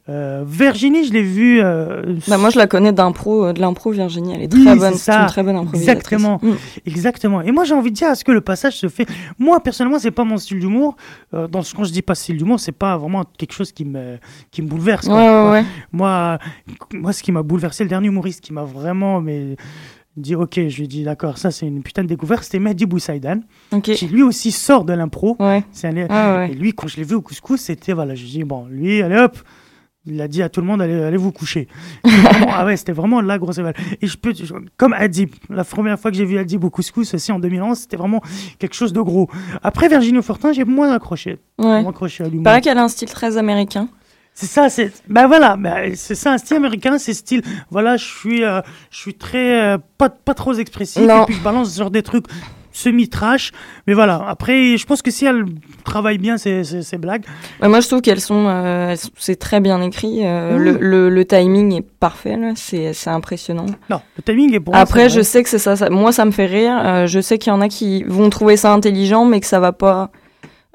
[0.08, 1.60] Euh, Virginie, je l'ai vue.
[1.60, 4.34] euh, Bah, moi, je la connais d'impro, euh, de l'impro, Virginie.
[4.36, 4.94] Elle est très bonne.
[4.94, 6.12] C'est une très bonne improvisatrice.
[6.12, 6.38] Exactement.
[6.40, 6.52] Mm.
[6.86, 7.42] Exactement.
[7.42, 9.06] Et moi, j'ai envie de dire, est-ce que le passage se fait
[9.40, 10.96] Moi, personnellement, c'est pas mon style d'humour.
[11.32, 14.18] Dans, quand je dis pas style d'humour, c'est pas vraiment quelque chose qui me,
[14.52, 15.06] qui me bouleverse.
[15.06, 15.44] Ouais, quoi.
[15.46, 15.64] ouais, ouais.
[15.92, 16.38] Moi,
[16.94, 19.56] moi, ce qui m'a bouleversé, le dernier humoriste qui m'a vraiment mais,
[20.16, 23.40] dit, ok, je lui dit, d'accord, ça c'est une putain de découverte, c'était Mehdi Boussaïdan,
[23.72, 23.92] Ok.
[23.92, 25.36] qui lui aussi sort de l'impro.
[25.38, 25.62] Ouais.
[25.72, 26.50] C'est un- ouais.
[26.50, 29.16] Et lui, quand je l'ai vu au couscous, c'était, voilà, je dis, bon, lui, allez
[29.18, 29.36] hop,
[30.08, 31.66] il a dit à tout le monde, allez, allez vous coucher.
[32.04, 33.74] Vraiment- ah ouais, c'était vraiment la grosse éval.
[34.00, 37.12] Et je peux, je- comme Adib, la première fois que j'ai vu Adib au couscous,
[37.12, 38.22] aussi en 2011, c'était vraiment
[38.58, 39.28] quelque chose de gros.
[39.64, 41.38] Après Virginie Fortin, j'ai moins accroché.
[41.58, 41.82] Ouais.
[41.82, 42.44] Moins accroché à l'humour.
[42.44, 43.88] paraît qu'elle a un style très américain.
[44.38, 48.04] C'est ça, c'est, bah voilà, bah, c'est ça, un style américain, c'est style, voilà, je
[48.04, 51.22] suis, euh, je suis très, euh, pas, pas trop expressif, Non.
[51.22, 52.26] et puis je balance ce genre des trucs
[52.70, 53.52] semi-trash,
[53.86, 55.46] mais voilà, après, je pense que si elle
[55.84, 57.24] travaille bien ses, ses blagues,
[57.62, 60.20] Ouais, moi, je trouve qu'elles sont, euh, c'est très bien écrit.
[60.26, 60.62] euh, Mm.
[60.62, 62.52] le, le, le timing est parfait, là.
[62.56, 63.64] C'est, c'est impressionnant.
[63.88, 66.30] non, le timing est moi, Après, je sais que c'est ça, ça- Moi, ça me
[66.30, 66.78] fait rire.
[66.84, 69.60] euh, je sais qu'il y en a qui vont trouver ça intelligent, mais que ça
[69.60, 70.10] va pas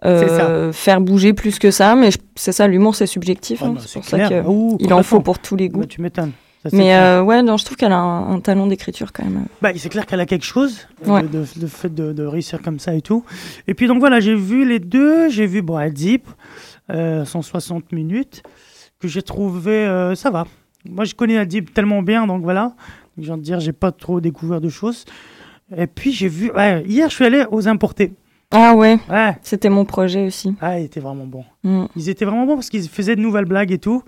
[0.06, 1.96] euh, faire bouger plus que ça.
[1.96, 3.60] Mais c'est ça, l'humour, c'est subjectif.
[3.64, 4.44] Ah hein, bah, c'est pour clair.
[4.80, 5.82] il en faut pour tous les goûts.
[5.82, 6.32] Bah, tu m'étonnes.
[6.64, 9.46] Ça, Mais euh, ouais, non, je trouve qu'elle a un, un talent d'écriture quand même.
[9.64, 11.24] Bah, c'est clair qu'elle a quelque chose, Ouais.
[11.24, 13.24] de, fait de, de réussir comme ça et tout.
[13.68, 16.28] Et puis donc voilà, j'ai vu les deux, j'ai vu bon, Adip,
[16.92, 18.44] euh, 160 minutes,
[19.00, 20.46] que j'ai trouvé, euh, ça va.
[20.88, 22.74] Moi je connais Adip tellement bien, donc voilà.
[23.18, 25.06] Je viens de dire, j'ai pas trop découvert de choses.
[25.76, 28.14] Et puis j'ai vu, ouais, hier je suis allé aux importés.
[28.54, 30.54] Ah ouais, Ouais, c'était mon projet aussi.
[30.62, 31.44] ah, il était vraiment bon.
[31.64, 31.86] Mm.
[31.96, 34.04] Ils étaient vraiment bons parce qu'ils faisaient de nouvelles blagues et tout.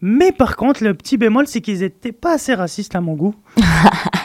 [0.00, 3.34] Mais par contre, le petit bémol, c'est qu'ils étaient pas assez racistes à mon goût.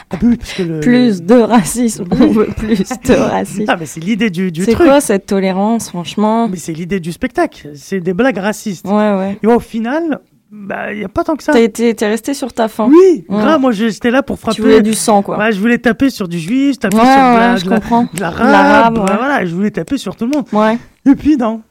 [0.08, 3.64] Ah oui, parce que le- Plus de racisme, on veut plus de racisme.
[3.66, 4.86] Ah, mais c'est l'idée du, du C'est truc.
[4.86, 6.46] quoi cette tolérance, franchement?
[6.48, 7.72] Mais c'est l'idée du spectacle.
[7.74, 8.86] C'est des blagues racistes.
[8.86, 9.36] Ouais, ouais.
[9.42, 10.20] Et au final,
[10.58, 11.52] bah, il n'y a pas tant que ça.
[11.52, 12.88] T'as été, t'es resté sur ta faim.
[12.90, 13.38] Oui, Ouais.
[13.42, 14.56] grave, moi j'étais là pour frapper.
[14.56, 15.38] Tu voulais du sang, quoi.
[15.38, 17.76] Ouais, je voulais taper sur du juif, taper Ouais, sur de la, je de la-
[17.80, 18.08] comprends.
[18.12, 18.48] de l'arabe.
[18.50, 19.16] L'arabe, ouais.
[19.16, 20.46] Voilà, je voulais taper sur tout le monde.
[20.52, 20.78] Ouais.
[21.04, 21.62] Et puis non.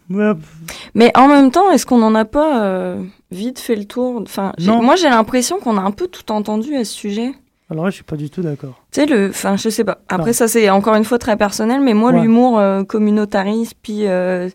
[0.93, 4.21] Mais en même temps, est-ce qu'on n'en a pas euh, vite fait le tour?
[4.21, 7.31] Enfin, j'ai- moi j'ai l'impression qu'on a un peu tout entendu à ce sujet.
[7.71, 8.79] Alors là, je suis pas du tout d'accord.
[8.91, 9.97] Tu sais, le, enfin, je sais pas.
[10.07, 10.33] Après, Non.
[10.33, 14.49] ça c'est encore une fois très personnel, mais moi, l'humour euh, communautariste, puis euh,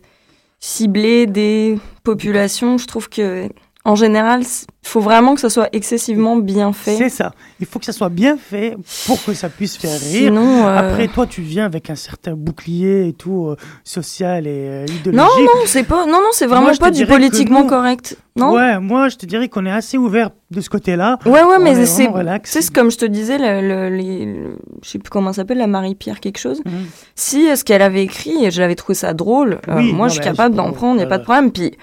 [0.59, 3.49] ciblé des populations, je trouve que,
[3.83, 6.95] en général, il faut vraiment que ça soit excessivement bien fait.
[6.97, 7.33] C'est ça.
[7.59, 8.75] Il faut que ça soit bien fait
[9.07, 10.27] pour que ça puisse faire rire.
[10.27, 14.49] Sinon, euh, Après, toi, tu viens avec un certain bouclier et tout, euh, social et
[14.51, 15.13] euh, idéologique.
[15.15, 18.17] non, non, c'est pas, non, non, c'est vraiment Moi, pas du politiquement nous- correct.
[18.35, 18.53] Non?
[18.53, 21.17] Ouais, moi, je te dirais qu'on est assez ouvert de ce côté-là.
[21.25, 22.07] Ouais, ouais, On mais est c'est,
[22.43, 25.57] c'est comme je te disais, le, le- les- le- je sais plus comment ça s'appelle,
[25.57, 26.61] la Marie-Pierre quelque chose.
[26.65, 26.85] Mhm.
[27.15, 30.21] Si ce qu'elle avait écrit, et j'avais trouvé ça drôle, Oui, moi non, je suis
[30.21, 31.51] capable d'en prendre, il n'y a pas de problème.
[31.51, 31.73] Puis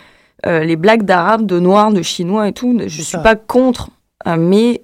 [0.46, 3.90] euh, les blagues d'arabe, de noirs, de chinois et tout, je C'est suis pas contre,
[4.27, 4.83] euh, mais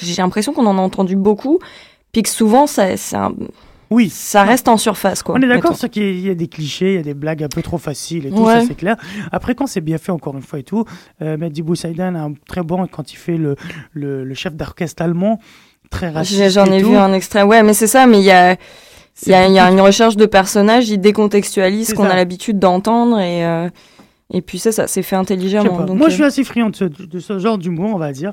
[0.00, 1.58] j'ai l'impression qu'on en a entendu beaucoup,
[2.12, 3.30] puis que souvent ça, ça,
[3.90, 4.08] Oui.
[4.10, 5.22] ça reste en surface.
[5.22, 7.42] Quoi, On est d'accord sur qu'il y a des clichés, il y a des blagues
[7.42, 8.60] un peu trop faciles et tout, Ouais.
[8.60, 8.96] ça c'est clair.
[9.32, 10.84] Après, quand c'est bien fait, encore une fois et tout,
[11.22, 13.56] euh, Mehdi Boussaïdan a un très bon quand il fait le,
[13.92, 15.38] le, le chef d'orchestre allemand,
[15.90, 16.50] très raciste.
[16.50, 16.90] J'en ai tout.
[16.90, 18.58] vu un extrait, ouais, mais c'est ça, mais il y a, il
[19.14, 22.04] C'est y, a, il y a beaucoup- une recherche de personnages, il décontextualise ce qu'on
[22.08, 23.68] a l'habitude d'entendre et, euh,
[24.32, 25.82] et puis ça, ça c'est fait intelligemment.
[25.84, 28.12] donc, Moi, euh, je suis assez friand de ce, de ce genre d'humour, on va
[28.12, 28.32] dire.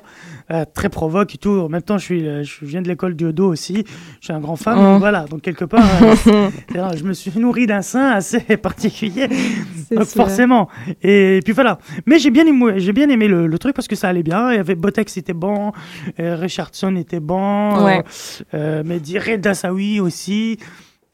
[0.51, 1.49] Euh, très provoque et tout.
[1.49, 3.83] En même temps, je, suis, euh, je viens de l'école du Odo aussi.
[4.21, 4.75] Je suis un grand fan.
[4.77, 5.25] Donc Voilà.
[5.29, 5.83] Donc, quelque part,
[6.27, 6.49] euh,
[6.95, 9.27] je me suis nourri d'un sein assez particulier.
[9.87, 10.21] c'est Donc, sûr.
[10.23, 10.69] forcément.
[11.03, 11.79] Et puis voilà.
[12.05, 14.51] Mais j'ai bien aimé, j'ai bien aimé le, le truc parce que ça allait bien.
[14.51, 15.71] Il y avait Botex était bon,
[16.19, 18.03] euh, Richardson était bon, Ouais.
[18.83, 20.57] Mehdi Reda Saoui aussi,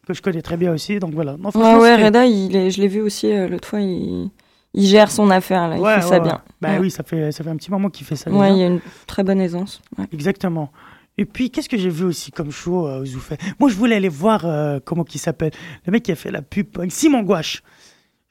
[0.07, 0.99] que je connais très bien aussi.
[0.99, 1.35] Donc voilà.
[1.39, 4.29] Non, Ouais, Reda, il est, je l'ai vu aussi l'autre fois, il,
[4.73, 6.41] il gère son affaire, là, il Ouais, fait ça ouais, bien.
[6.61, 8.31] Bah oui, ça fait, ça fait un petit moment qu'il fait ça.
[8.31, 8.49] Ouais, déjà.
[8.55, 9.81] il y a une très bonne aisance.
[10.11, 10.71] Exactement.
[11.17, 14.09] Et puis, qu'est-ce que j'ai vu aussi comme show euh, Zoufet Moi, je voulais aller
[14.09, 15.51] voir, euh, comment il s'appelle
[15.85, 17.61] Le mec qui a fait la pub, Simon Gouache.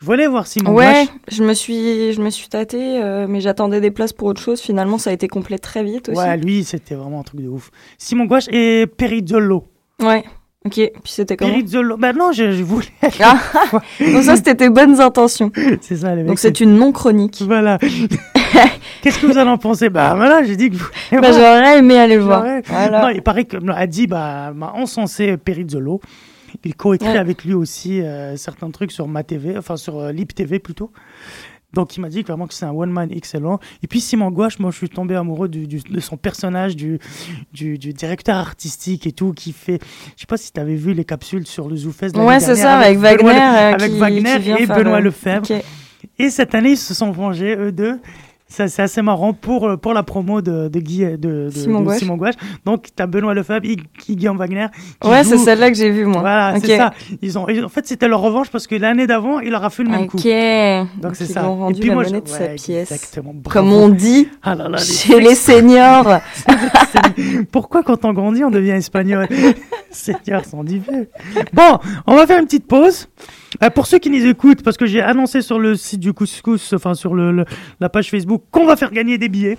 [0.00, 1.08] Je voulais voir Simon Ouais, Gouache.
[1.30, 4.60] je me suis, je me suis tâtée, euh, mais j'attendais des places pour autre chose.
[4.60, 6.18] Finalement, ça a été complet très vite aussi.
[6.18, 7.70] Ouais, lui, c'était vraiment un truc de ouf.
[7.98, 9.64] Simon Gouache et Perizzolo.
[10.00, 10.24] Ouais.
[10.64, 10.74] Ok.
[10.74, 11.96] Puis c'était comment Perizzolo.
[11.96, 12.86] Bah non, je, je voulais.
[13.20, 13.38] Ah.
[14.00, 15.50] Donc ça, c'était tes bonnes intentions.
[15.80, 16.26] c'est ça, les mecs.
[16.26, 17.42] Donc c'est une non chronique.
[17.44, 17.78] Voilà.
[19.02, 20.88] Qu'est-ce que vous en pensez Bah voilà, j'ai dit que vous.
[21.12, 22.44] Bah, j'aurais aimé aller le voir.
[22.66, 23.02] Voilà.
[23.02, 26.00] Non, il paraît que non, Adi bah, m'a encensé Perizzolo.
[26.64, 27.16] Il coécrit Ouais.
[27.18, 30.90] avec lui aussi euh, certains trucs sur ma TV, enfin sur euh, Lip TV plutôt.
[31.74, 33.58] Donc il m'a dit vraiment que c'est un one man excellent.
[33.82, 36.98] Et puis Simon Gouache, moi je suis tombé amoureux du, du- de son personnage, du,
[37.94, 39.78] directeur artistique et tout, qui fait.
[40.16, 41.76] Je sais pas si tu avais vu les capsules sur le
[42.16, 45.06] l'année Ouais, c'est ça, avec Wagner, Benoît euh, avec qui- Wagner qui et Benoît le-
[45.06, 45.50] Lefebvre.
[45.50, 45.64] Ok.
[46.18, 47.98] Et cette année, ils se sont vengés, eux deux.
[48.54, 51.98] C'est assez marrant pour, euh, pour la promo de, de, Guy, de, de- Simon Gouache.
[52.00, 52.34] Simon Gouache.
[52.66, 53.76] Donc, tu as Benoît Lefebvre et
[54.08, 54.66] Guillaume Wagner.
[55.04, 56.20] Ouais, c'est celle-là que j'ai vue moi.
[56.20, 56.92] Voilà, c'est ça.
[57.22, 59.70] Ils ont, ils- en fait, c'était leur revanche parce que l'année d'avant, il leur a
[59.70, 60.10] fait le même Ok.
[60.10, 60.16] coup.
[60.18, 61.40] Donc, Donc, c'est ils ça.
[61.42, 62.92] lui ont rendu et puis la moi, je- monnaie de sa ouais, pièce.
[62.92, 63.32] Exactement.
[63.34, 63.50] bravo.
[63.58, 66.18] Comme on dit Ah là là, les chez les seniors.
[67.52, 69.26] Pourquoi quand on grandit, on devient espagnol?
[69.90, 71.04] Seigneur, sans divin.
[71.52, 73.08] Bon, on va faire une petite pause.
[73.62, 76.72] Euh, pour ceux qui nous écoutent, parce que j'ai annoncé sur le site du Couscous,
[76.72, 77.44] enfin sur le, le-
[77.80, 79.58] la page Facebook, qu'on va faire gagner des billets.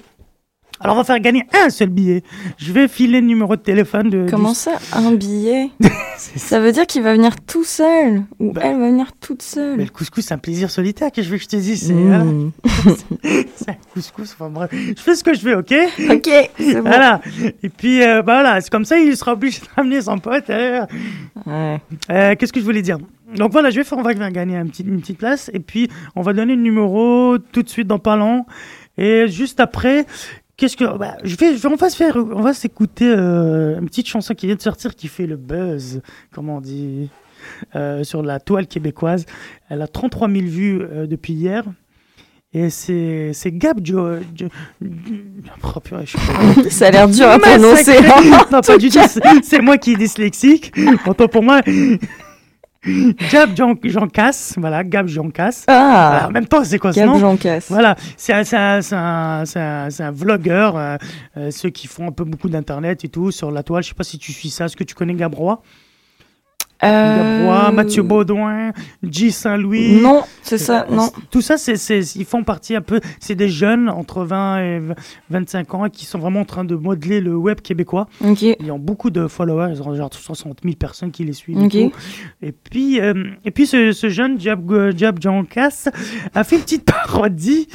[0.80, 2.24] Alors on va faire gagner un seul billet.
[2.58, 4.26] Je vais filer le numéro de téléphone de.
[4.30, 5.70] Comment du- ça, un billet
[6.18, 6.60] ça.
[6.60, 8.62] Veut dire qu'il va venir tout seul ou Bah.
[8.66, 9.78] elle va venir toute Mais seule.
[9.78, 11.88] le couscous, c'est un plaisir solitaire que je veux que je te dise.
[11.88, 12.12] C'est Mmh.
[12.12, 12.52] hein,
[13.56, 14.34] c'est un couscous.
[14.34, 15.74] Enfin bref, je fais ce que je veux, ok
[16.10, 16.30] Ok,
[16.60, 16.82] bon.
[16.82, 17.22] Voilà.
[17.62, 20.50] Et puis euh, bah, voilà, c'est comme ça, il sera obligé de ramener son pote.
[20.50, 20.82] euh,
[21.46, 21.80] Ouais.
[22.10, 22.98] Euh, Qu'est-ce que je voulais dire?
[23.36, 25.90] Donc voilà, je vais faire, on va gagner un petit- une petite place et puis
[26.16, 28.46] on va donner le numéro tout de suite dans pas long.
[28.98, 30.06] Et juste après,
[30.58, 33.80] qu'est-ce que bah, je vais, je vais- on va se faire, on va s'écouter euh,
[33.80, 37.10] une petite chanson qui vient de sortir qui fait le buzz, comment on dit,
[37.76, 39.26] euh, sur la toile québécoise.
[39.70, 41.64] Elle a 33 000 vues euh, depuis hier.
[42.56, 44.18] Et c'est c'est Gab Jo.
[44.36, 44.48] Jo-
[46.62, 47.98] Oh, Ça a l'air dur à prononcer.
[47.98, 48.46] Hein.
[48.52, 49.00] non, pas du tout.
[49.08, 50.72] c'est- C'est moi qui est dyslexique.
[51.08, 51.62] Autant pour moi.
[53.32, 54.56] Gab Jean, Jean Casse.
[54.58, 55.64] Voilà, Gab Jean Casse.
[55.68, 57.68] Voilà, Ah, en même temps, c'est quoi ce Gab nom Jean Casse.
[57.70, 60.98] Voilà, c'est un, c'est un, c'est un, c'est un, c'est un vlogueur, euh,
[61.38, 63.84] euh, ceux qui font un peu beaucoup d'internet et tout sur la toile.
[63.84, 64.66] Je sais pas si tu suis ça.
[64.66, 65.62] Est-ce que tu connais Gabrois?
[66.84, 68.72] Euh, Mathieu Baudouin,
[69.04, 69.32] J.
[69.32, 70.02] Saint-Louis.
[70.02, 71.10] Non, c'est ça, Euh, non.
[71.32, 71.76] Tout ça, c'est,
[72.16, 73.00] ils font partie un peu.
[73.20, 74.82] C'est des jeunes entre 20 et
[75.30, 78.08] 25 ans qui sont vraiment en train de modeler le web québécois.
[78.24, 78.42] Ok.
[78.44, 81.60] Ils ont beaucoup de followers, ils ont genre 60 000 personnes qui les suivent.
[81.64, 81.76] Ok.
[81.76, 83.14] Et, puis, euh,
[83.46, 85.90] et puis ce, ce jeune Jab, euh, Jab Jean Cass
[86.36, 87.68] a fait une petite parodie.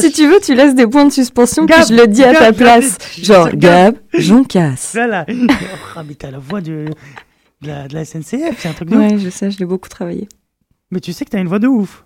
[0.00, 2.34] Si tu veux, tu laisses des points de suspension, Gab, puis je le dis à
[2.34, 2.98] ta place.
[3.22, 3.94] Genre, Gab.
[4.12, 4.90] Jean Casse.
[4.94, 5.24] Voilà.
[5.28, 6.86] Oh, mais t'as la voix de,
[7.62, 9.00] de, la, de la SNCF, c'est un truc de ouf.
[9.12, 10.28] Ouais, je sais, je l'ai beaucoup travaillé.
[10.90, 12.04] Mais tu sais que t'as une voix de ouf.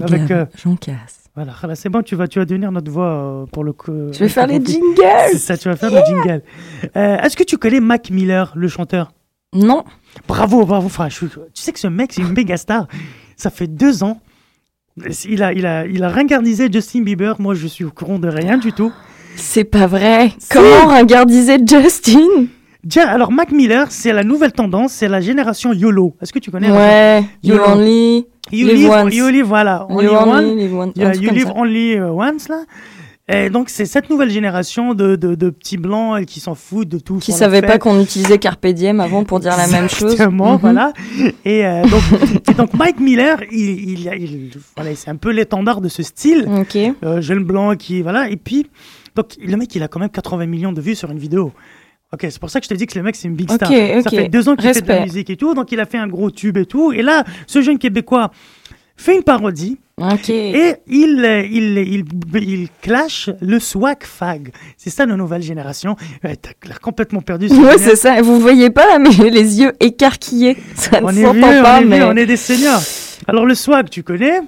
[0.00, 1.24] Avec, euh, Jean Casse.
[1.34, 3.92] voilà, là, c'est bon, tu vas, tu vas devenir notre voix euh, pour le coup.
[4.12, 5.38] Je vais faire les C'est jingles.
[5.38, 6.42] ça, tu vas faire le jingle.
[6.96, 9.12] Euh, Est-ce que tu connais Mac Miller, le chanteur?
[9.54, 9.82] Non.
[10.28, 12.86] Bravo, bravo, enfin, je tu sais que ce mec, c'est une méga star.
[13.36, 14.20] Ça fait deux ans.
[15.24, 17.40] Il a, il a, il a ringardisé Justin Bieber.
[17.40, 18.92] Moi, je suis au courant de rien du tout.
[19.36, 20.32] C'est pas vrai.
[20.50, 22.46] Comment ringardiser Justin?
[22.88, 26.14] Tiens, alors Mac Miller, c'est la nouvelle tendance, c'est la génération YOLO.
[26.22, 27.64] Est-ce que tu connais Ouais, you Yolo?
[27.72, 29.14] only, You live live, once.
[29.14, 29.86] you live, voilà.
[29.90, 30.56] you Only only one.
[30.56, 30.92] live once.
[30.96, 32.60] Yeah, you live only uh, once, là.
[33.30, 36.98] Et donc, c'est cette nouvelle génération de, de, de petits blancs qui s'en foutent de
[36.98, 37.18] tout.
[37.18, 40.12] Qui savait pas qu'on utilisait Carpe Diem avant pour dire la même chose.
[40.12, 40.58] Exactement, Mhm.
[40.60, 40.92] voilà.
[41.44, 42.02] Et, euh, donc,
[42.50, 46.48] et donc, Mike Miller, il, il, il- voilà, c'est un peu l'étendard de ce style.
[46.58, 46.78] Ok.
[47.04, 48.30] Euh, jeune blanc qui, voilà.
[48.30, 48.66] Et puis,
[49.14, 51.52] donc, le mec, il a quand même 80 millions de vues sur une vidéo.
[52.12, 53.68] Ok, c'est pour ça que je te dis que le mec, c'est une big star.
[53.68, 55.98] Ça fait deux ans qu'il fait de la musique et tout, donc il a fait
[55.98, 56.92] un gros tube et tout.
[56.92, 58.30] Et là, ce jeune Québécois
[58.96, 60.30] fait une parodie Ok.
[60.30, 62.04] et il, euh, il, il,
[62.42, 64.50] il, clash le swag fag.
[64.76, 65.96] C'est ça, la nouvelle génération.
[66.24, 67.46] Ouais, T'as l'air complètement perdu.
[67.48, 67.78] Ouais, génial.
[67.78, 68.20] c'est ça.
[68.22, 70.56] Vous voyez pas mais j'ai les yeux écarquillés.
[70.74, 72.80] Ça On ne est s'entend pas, on est mais vieux, on est des seniors.
[73.26, 74.40] Alors le swag, tu connais?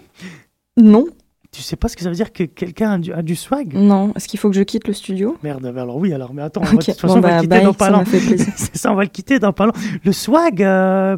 [0.77, 1.07] Non,
[1.53, 3.75] Tu sais pas ce que ça veut dire que quelqu'un a du, a du swag?
[3.75, 4.13] Non.
[4.15, 5.37] Est-ce qu'il faut que je quitte le studio?
[5.43, 7.35] Merde, alors oui, alors mais attends, on va- de toute façon Bon on va bah
[7.37, 7.65] le quitter bye.
[7.65, 8.05] dans pas.
[8.57, 9.73] C'est ça, on va le quitter dans pas long.
[10.05, 11.17] Le swag, euh...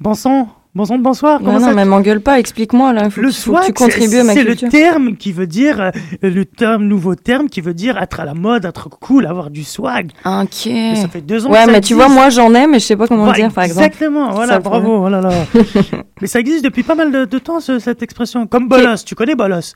[0.00, 1.38] bon sang, bonsoir.
[1.38, 2.38] Comment non, ça mais m'engueule pas.
[2.38, 3.08] Explique-moi là.
[3.10, 4.68] Faut le que, faut que tu contribues à ma c'est le culture.
[4.70, 5.90] terme qui veut dire, euh,
[6.22, 9.64] le terme, nouveau terme qui veut dire être à la mode, être cool, avoir du
[9.64, 10.12] swag.
[10.24, 10.66] Ok.
[10.66, 12.78] Mais ça fait deux ans que Ouais, ça mais tu vois, moi j'en ai, mais
[12.78, 13.86] je sais pas comment le Voilà, dire, par exemple.
[13.86, 15.30] Exactement, voilà, le bravo, oh là là.
[16.20, 18.46] Mais ça existe depuis pas mal de, de temps, ce- cette expression.
[18.46, 19.74] Comme bolos, tu connais bolos?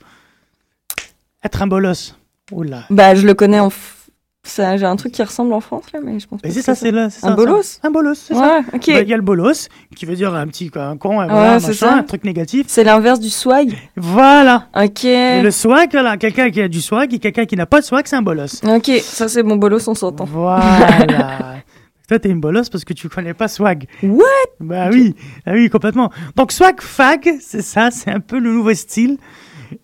[1.43, 2.15] Être un bolos.
[2.51, 2.83] Oula.
[2.89, 3.69] Bah, je le connais en.
[3.69, 4.00] f-
[4.43, 6.41] j'ai un truc qui ressemble en France là, mais je pense.
[6.41, 7.09] Pas c'est ça, là.
[7.23, 7.79] Un bolos.
[7.83, 8.61] Un bolos, c'est ça.
[8.71, 12.23] Bah, Il y a le bolos, qui veut dire un petit un con, un, truc
[12.23, 12.65] négatif.
[12.67, 13.73] C'est l'inverse du swag.
[13.95, 14.67] Voilà.
[14.75, 15.03] Ok.
[15.03, 18.05] Le swag, voilà, quelqu'un qui a du swag et quelqu'un qui n'a pas de swag,
[18.07, 18.63] c'est un bolos.
[18.63, 20.25] Ok, ça c'est mon bolos, on s'entend.
[20.25, 21.57] Voilà.
[22.07, 23.85] Toi, t'es une bolos parce que tu connais pas swag.
[24.03, 24.25] What?
[24.59, 26.11] Bah oui, ah oui, complètement.
[26.35, 29.17] Donc swag fag, c'est ça, c'est un peu le nouveau style.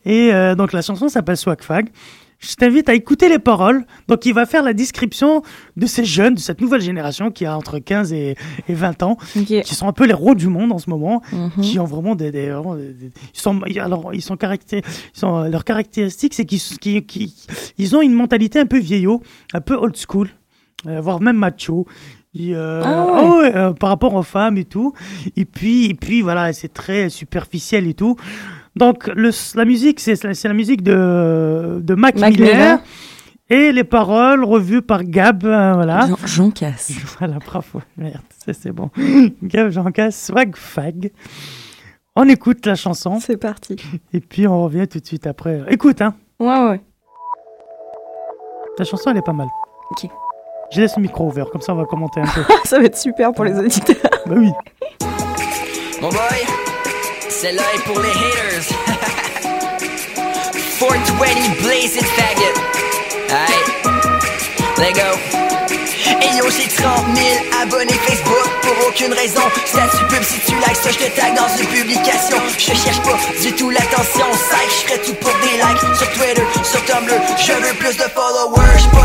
[0.06, 1.90] Et euh, donc la chanson s'appelle Swag Fag.
[2.40, 3.86] Je t'invite à écouter les paroles.
[4.08, 5.42] Donc il va faire la description
[5.76, 8.36] de ces jeunes, de cette nouvelle génération qui a entre 15 et,
[8.70, 9.18] et 20 ans,
[9.64, 11.62] qui sont un peu les rois du monde en ce moment, Mhm.
[11.64, 14.84] qui ont vraiment des, des- vraiment des- des- ils sont alors ils sont caracté-
[15.16, 17.34] ils sont leurs caractéristiques c'est qu'ils qu'ils- qu'ils-
[17.80, 19.22] ils ont une mentalité un peu vieillot,
[19.54, 20.30] un peu old school,
[20.86, 21.88] euh, voire même macho.
[22.40, 23.22] Et, euh, Ah ouais.
[23.24, 24.94] oh ouais, euh, par rapport aux femmes et tout.
[25.36, 28.16] Et puis, et puis voilà, c'est très superficiel et tout.
[28.78, 32.54] Donc le, la musique, c'est la musique de, de Mac, Mac Miller.
[32.56, 32.80] Miller.
[33.50, 36.06] Et les paroles revues par Gab, euh, voilà.
[36.08, 36.92] Jean, Jean Casse.
[37.20, 37.82] Voilà, bravo.
[37.98, 38.20] Merde,
[38.52, 38.90] c'est bon.
[39.44, 41.12] Gab Jean Casse, swag fag.
[42.16, 43.78] On écoute la chanson C'est parti.
[44.12, 45.62] et puis on revient tout de suite après.
[45.70, 46.82] Écoute, hein, Ouais, ouais.
[48.78, 49.48] la chanson elle est pas mal.
[49.92, 50.10] Ok.
[50.74, 52.42] Je laisse le micro ouvert, comme ça on va commenter un peu.
[52.66, 53.96] ça va être super pour les auditeurs.
[54.26, 54.52] bah oui.
[56.02, 56.18] Mon boy,
[57.42, 58.66] celle-là est pour les haters.
[60.80, 62.58] 420 Blaze It Faggot.
[63.30, 63.68] Alright,
[64.80, 65.10] let go.
[66.20, 67.28] Et yo, j'ai 30 000
[67.62, 69.42] abonnés Facebook pour aucune raison.
[69.66, 72.38] Statut pub si tu likes ça, je te tag dans une publication.
[72.58, 74.26] Je cherche pas du tout l'attention.
[74.32, 77.22] Psych, je ferais tout pour des likes sur Twitter, sur Tumblr.
[77.38, 78.97] Je veux plus de followers.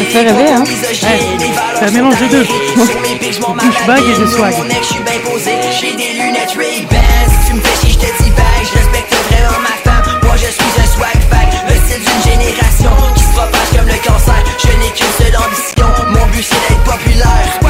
[0.00, 0.64] J'ai fait rêver, hein.
[0.94, 2.42] c'est un mélange des deux.
[2.42, 4.54] et de swag.
[4.56, 5.50] Mon ex, j'suis bien posé.
[5.78, 6.96] J'ai des lunettes Ray-Ban.
[7.28, 8.44] Si tu me fais chier, j'te dis bye.
[8.72, 10.20] J'respecte vraiment ma femme.
[10.22, 11.48] Moi je suis un swag fac.
[11.68, 14.42] Le style d'une génération qui se propage comme le cancer.
[14.58, 16.04] Je n'ai qu'une seule ambition.
[16.08, 17.69] Mon but c'est d'être populaire.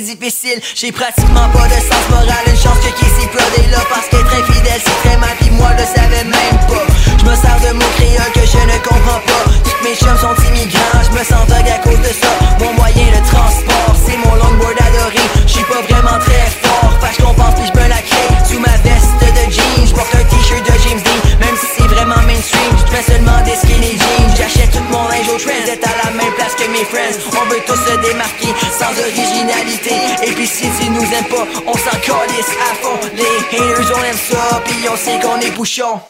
[0.00, 0.60] Difficile.
[0.74, 2.44] J'ai pratiquement pas de sens moral.
[2.46, 5.34] Une chance que Casey Prod est là parce qu'être infidèle c'est très mal.
[5.40, 6.86] Pis moi le savais même pas.
[7.18, 9.44] Je me sers de mots créoles que je ne comprends pas.
[9.64, 11.02] Toutes mes chums sont immigrants.
[11.02, 12.30] Je me sens dog à cause de ça.
[12.60, 15.24] Mon moyen de transport, c'est mon longboard adoré.
[15.46, 16.92] J'suis pas vraiment très fort.
[17.00, 18.30] Fait que j'compense pis j'me la crée.
[18.46, 21.20] Sous ma veste de jeans, j'porte un t-shirt de James Dean.
[21.40, 24.30] Même si c'est vraiment mainstream, j'fais seulement des skinny jeans.
[24.36, 25.56] J'achète tout mon linge au trend.
[25.58, 26.34] À la même
[26.78, 27.18] mes friends.
[27.40, 29.94] On veut tous se démarquer sans originalité.
[30.26, 32.98] Et puis si tu nous aimes pas, on s'en calisse à fond.
[33.14, 36.00] Les haters on aime ça, pis on sait qu'on est bouchon.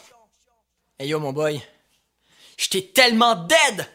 [0.99, 1.61] Hey yo mon boy,
[2.57, 3.87] j'étais tellement dead.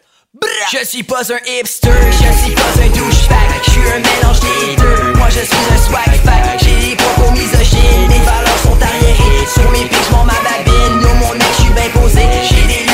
[0.73, 4.77] Je suis pas un hipster, je suis pas un douchebag, je suis un mélange des
[4.77, 5.13] deux.
[5.15, 6.21] Moi je suis un swag
[6.61, 9.47] j'ai des propos misogynes, les valeurs sont arriérées.
[9.53, 12.23] Sur mes pics, ma babine, non mon ex, je suis bien posé.
[12.49, 12.94] J'ai des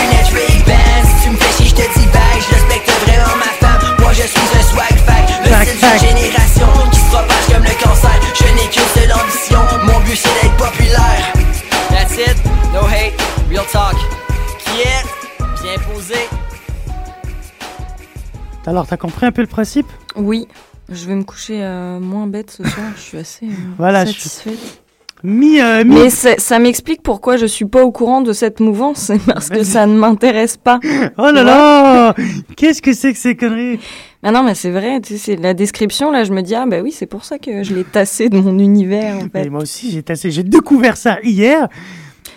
[4.23, 5.29] je suis un swag fac.
[5.43, 6.01] Le Swag style fac.
[6.01, 8.21] d'une génération qui se propage comme le cancer.
[8.35, 11.33] Je n'ai qu'une seule ambition, mon but c'est d'être populaire.
[11.91, 12.37] That's it,
[12.73, 13.15] no hate,
[13.51, 13.97] real talk.
[14.59, 16.15] Qui est bien posé?
[18.67, 19.87] Alors, t'as compris un peu le principe?
[20.17, 20.47] Oui,
[20.89, 22.87] je vais me coucher euh, moins bête ce soir.
[22.97, 24.83] Je suis assez euh, Voilà, je- satisfaite.
[25.23, 28.99] Mi, euh, mi- Mais ça m'explique pourquoi je suis pas au courant de cette mouvance.
[28.99, 30.81] C'est parce que ça ne m'intéresse pas.
[31.19, 32.15] Oh là là
[32.57, 33.79] Qu'est-ce que c'est que ces conneries
[34.23, 35.01] Ah non, mais c'est vrai.
[35.01, 36.25] Tu sais, la description là.
[36.25, 38.59] Je me dis ah bah oui, c'est pour ça que je l'ai tassé de mon
[38.59, 39.17] univers.
[39.17, 39.47] En fait.
[39.47, 41.69] Et Moi aussi, j'ai tassé, j'ai découvert ça hier.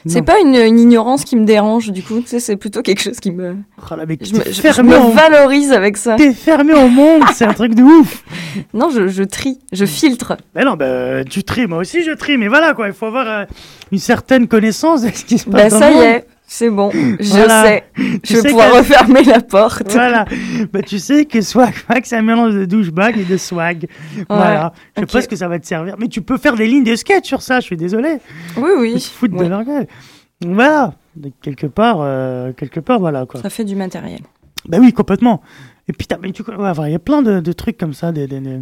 [0.05, 2.19] C'est pas une, une ignorance qui me dérange du coup.
[2.21, 3.55] Tu sais, c'est plutôt quelque chose qui me.
[3.79, 6.15] Oh là, Je me, je- je valorise avec ça.
[6.17, 8.23] t'es fermé au monde, c'est un truc de ouf.
[8.73, 10.37] Non, je, je trie, je filtre.
[10.55, 13.27] Mais non, bah, tu tries, moi aussi je trie, mais voilà quoi, il faut avoir
[13.27, 13.45] euh,
[13.91, 16.05] une certaine connaissance de ce qui se passe Bah dans ça le y monde.
[16.05, 16.91] est, c'est bon.
[16.91, 17.63] Je Voilà.
[17.63, 17.83] sais.
[17.95, 19.91] Tu Je vais sais pouvoir refermer la porte.
[19.91, 20.25] Voilà,
[20.71, 23.87] bah, tu sais que swag, swag, c'est un mélange de douchebag et de swag.
[24.29, 25.11] Voilà, je sais ok.
[25.11, 27.25] pas ce que ça va te servir, mais tu peux faire des lignes de sketch
[27.27, 28.17] sur ça, je suis désolé.
[28.57, 28.99] Oui, Ils oui.
[28.99, 29.45] se foutent Ouais.
[29.45, 29.87] de leur gueule.
[30.45, 33.41] Voilà, Donc, quelque part, euh, quelque part, voilà quoi.
[33.41, 34.19] Ça fait du matériel.
[34.67, 35.41] Bah oui, complètement.
[35.87, 38.61] Et puis, ouais, il y a plein de, de trucs comme ça, des, des- des-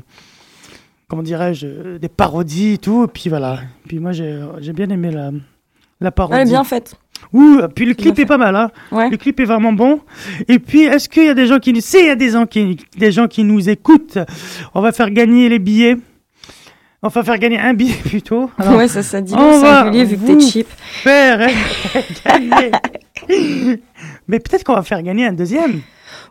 [1.07, 3.03] comment dirais-je, euh, des parodies et tout.
[3.03, 3.59] Et puis voilà.
[3.87, 5.31] Puis moi, j'ai j'ai bien aimé la,
[5.99, 6.39] la parodie.
[6.39, 6.95] Elle est bien faite.
[7.33, 8.71] Ouh, puis le clip est pas mal, hein.
[8.91, 9.09] Ouais.
[9.09, 10.01] Le clip est vraiment bon.
[10.47, 12.29] Et puis, est-ce qu'il y a des gens qui nous, si il y a des
[12.31, 14.17] gens qui, des gens qui nous écoutent,
[14.73, 15.97] on va faire gagner les billets.
[17.03, 18.51] On va faire gagner un billet plutôt.
[18.59, 20.67] Alors, ouais, ça, ça dit on va singulier vu que t'es cheap.
[20.77, 21.47] faire
[22.25, 22.71] gagner.
[24.27, 25.81] Mais peut-être qu'on va faire gagner un deuxième.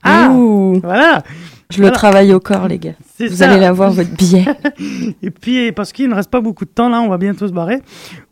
[0.02, 1.22] Ah, Ouh, voilà.
[1.70, 1.96] Je le voilà.
[1.96, 2.94] travaille au corps, les gars.
[3.18, 3.50] Vous ça.
[3.50, 4.44] allez l'avoir, votre billet.
[5.22, 7.52] Et puis, parce qu'il ne reste pas beaucoup de temps là, on va bientôt se
[7.52, 7.80] barrer.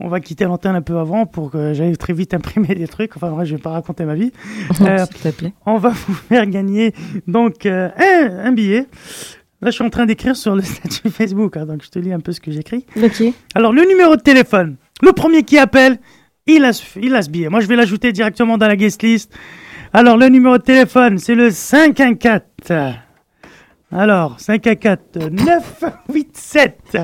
[0.01, 3.16] On va quitter l'antenne un peu avant pour que j'aille très vite imprimer des trucs.
[3.16, 4.32] Enfin, vrai, je vais pas raconter ma vie.
[4.80, 5.53] Euh, S'il te plaît.
[5.66, 6.93] On va vous faire gagner
[7.26, 8.86] donc euh, un, un billet.
[9.61, 12.12] Là, je suis en train d'écrire sur le statut Facebook, hein, donc je te lis
[12.12, 12.84] un peu ce que j'écris.
[13.03, 13.22] Ok.
[13.55, 14.76] Alors, le numéro de téléphone.
[15.03, 15.99] Le premier qui appelle,
[16.47, 17.49] il a, ce- il a ce billet.
[17.49, 19.32] Moi, je vais l'ajouter directement dans la guest list.
[19.93, 22.41] Alors, le numéro de téléphone, c'est le 514.
[23.91, 26.99] Alors, 514 987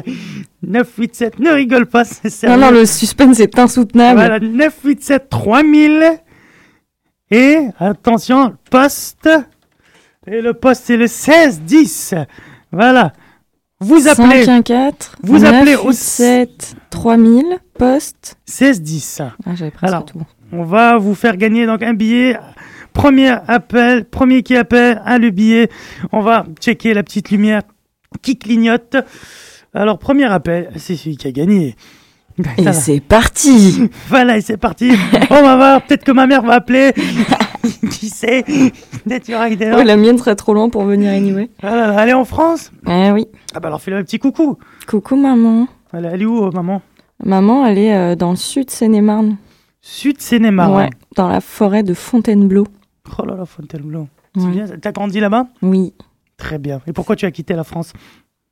[0.62, 1.38] 987.
[1.38, 2.60] Ne rigole pas, c'est Non, sérieux.
[2.60, 4.18] non, le suspense est insoutenable.
[4.20, 6.20] Voilà, 987 3000.
[7.30, 9.28] Et, attention, poste.
[10.26, 12.14] Et le poste, c'est le 1610.
[12.70, 13.12] Voilà.
[13.80, 17.44] Vous appelez 5, 1, 4, Vous 9, appelez au- 7, 3000,
[17.78, 18.36] poste.
[18.46, 19.20] 1610.
[19.22, 20.20] Ah, j'avais presque Alors, tout.
[20.52, 22.36] On va vous faire gagner donc un billet.
[22.94, 25.68] Premier appel, premier qui appelle, a le billet.
[26.12, 27.62] On va checker la petite lumière
[28.22, 28.96] qui clignote.
[29.74, 31.76] Alors, premier appel, c'est celui qui a gagné.
[32.58, 34.92] Et c'est parti Voilà, et c'est parti.
[35.30, 36.92] On va voir, peut-être que ma mère va appeler.
[37.90, 38.44] qui sait?
[39.06, 41.50] Ouais, La mienne serait trop loin pour venir anyway.
[41.62, 42.70] Voilà, elle est en France?
[42.88, 43.26] Eh oui.
[43.54, 44.56] Ah bah alors fais-le un petit coucou.
[44.86, 45.66] Coucou maman.
[45.92, 46.82] Elle, elle est où, euh, maman?
[47.24, 49.36] Maman, elle est euh, dans le sud Seine-et-Marne.
[49.80, 50.16] Sud.
[50.30, 52.66] Ouais, dans la forêt de Fontainebleau.
[53.18, 54.08] Oh là là, Fontainebleau.
[54.36, 54.78] C'est Ouais.
[54.80, 55.46] T'as grandi là-bas?
[55.62, 55.92] Oui.
[56.36, 56.80] Très bien.
[56.86, 57.92] Et pourquoi tu as quitté la France?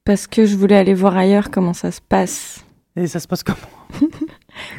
[0.05, 2.65] Parce que je voulais aller voir ailleurs comment ça se passe.
[2.97, 3.59] Et ça se passe comment?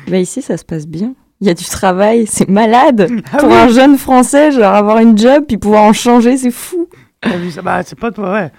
[0.08, 1.14] Bah ici, ça se passe bien.
[1.42, 3.10] Il y a du travail, c'est malade.
[3.34, 6.52] Ah Pour oui un jeune français, genre avoir une job puis pouvoir en changer, c'est
[6.52, 6.88] fou.
[7.22, 8.52] T'as vu ça Bah, c'est pas toi, ouais.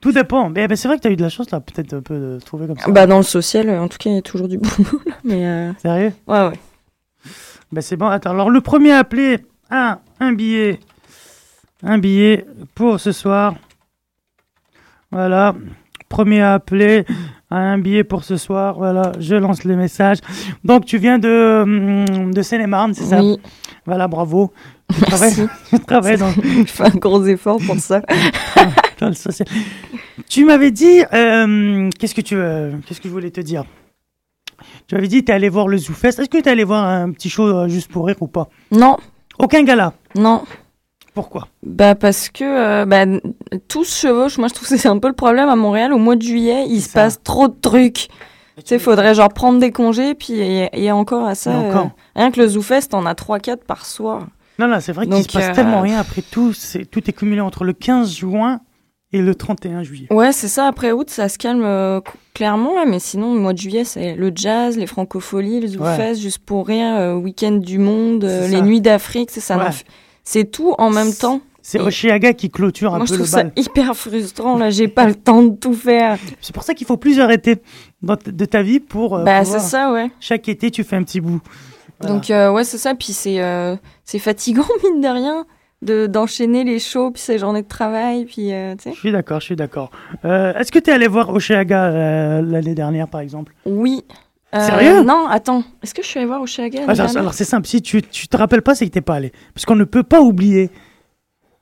[0.00, 0.48] Tout dépend.
[0.48, 2.14] Mais, mais c'est vrai que tu as eu de la chance là, peut-être un peu
[2.18, 2.90] de trouver comme ça.
[2.90, 5.00] Bah, dans le social, euh, en tout cas, il y a toujours du boulot.
[5.06, 6.12] là, Mais euh, Sérieux?
[6.28, 6.58] ouais, ouais.
[7.72, 8.06] Ben c'est bon.
[8.06, 9.38] Attends, alors le premier appelé
[9.70, 10.80] un billet.
[11.82, 13.54] Un billet pour ce soir.
[15.10, 15.54] Voilà.
[16.08, 17.04] Premier appelé
[17.50, 18.76] a un billet pour ce soir.
[18.76, 20.18] Voilà, je lance le message.
[20.64, 23.38] Donc tu viens de, hum, de Seine-et-Marne, c'est ça Oui,
[23.86, 24.52] Voilà, bravo.
[24.92, 25.54] Tu travailles, merci.
[25.70, 28.02] tu travailles dans, Je fais un gros effort pour ça.
[29.00, 29.48] dans le social.
[30.28, 33.64] Tu m'avais dit, euh, qu'est-ce que tu, euh, qu'est-ce que je voulais te dire?
[34.86, 36.20] Tu m'avais dit, tu es allé voir le ZooFest.
[36.20, 38.48] Est-ce que tu es allé voir un petit show euh, juste pour rire ou pas?
[38.70, 38.96] Non,
[39.42, 39.92] Aucun gala.
[40.14, 40.42] non.
[41.12, 41.48] Pourquoi?
[41.64, 43.04] Bah parce que euh, bah,
[43.66, 44.38] tout se chevauche.
[44.38, 45.92] Moi, je trouve que c'est un peu le problème à Montréal.
[45.92, 47.00] Au mois de juillet, il se ça.
[47.02, 48.08] passe trop de trucs.
[48.56, 51.50] Tu sais, faudrait genre prendre des congés, puis et, et encore à ça.
[51.50, 51.86] Encore.
[51.86, 54.28] euh, rien que le ZooFest, on a 3-4 par soir.
[54.60, 56.52] Non, non, c'est vrai qu'il se passe euh, tellement rien après tout.
[56.52, 58.60] C'est, tout est cumulé entre le 15 juin
[59.12, 60.06] et le 31 juillet.
[60.10, 60.66] Ouais, c'est ça.
[60.66, 62.84] Après août, ça se calme euh, cl- clairement, là.
[62.86, 66.66] Mais sinon, le mois de juillet, c'est le jazz, les francopholies, le ZooFest, juste pour
[66.68, 69.58] rire, euh, week-end du monde, euh, les nuits d'Afrique, c'est ça.
[69.58, 69.64] Ouais.
[70.22, 71.40] C'est tout en même temps.
[71.62, 73.52] C'est Oshiaga qui clôture un Moi, je peu le trouve ça bal.
[73.56, 74.56] hyper frustrant.
[74.56, 76.16] Là, j'ai pas le temps de tout faire.
[76.40, 77.56] C'est pour ça qu'il faut plusieurs étés
[78.02, 79.16] de ta vie pour.
[79.18, 80.10] euh, bah, c'est ça, ouais.
[80.20, 81.40] Chaque été, tu fais un petit bout.
[82.00, 82.14] Voilà.
[82.14, 82.94] Donc ouais, c'est ça.
[82.94, 83.40] Puis c'est
[84.04, 85.44] c'est fatigant mine de rien
[85.82, 88.74] de d'enchaîner les shows puis ces journées de travail puis euh.
[88.84, 89.90] Je suis d'accord, je suis d'accord.
[90.24, 93.52] Euh, est-ce que tu es allé voir Oshiaga euh, l'année dernière, par exemple?
[93.64, 94.04] Oui.
[94.54, 95.02] Euh, Sérieux?
[95.02, 95.62] Non, attends.
[95.82, 98.28] Est-ce que je suis allée voir Oshiaga Ah, alors, alors, c'est simple, si tu, tu
[98.28, 99.32] te rappelles pas, c'est que t'es pas allé.
[99.54, 100.70] Parce qu'on ne peut pas oublier.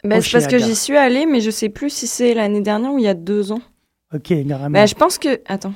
[0.05, 2.93] bah, C'est parce que j'y suis allée, mais je sais plus si c'est l'année dernière
[2.93, 3.61] ou il y a deux ans.
[4.15, 4.71] Ok, carrément.
[4.71, 5.75] Bah, je pense que attends.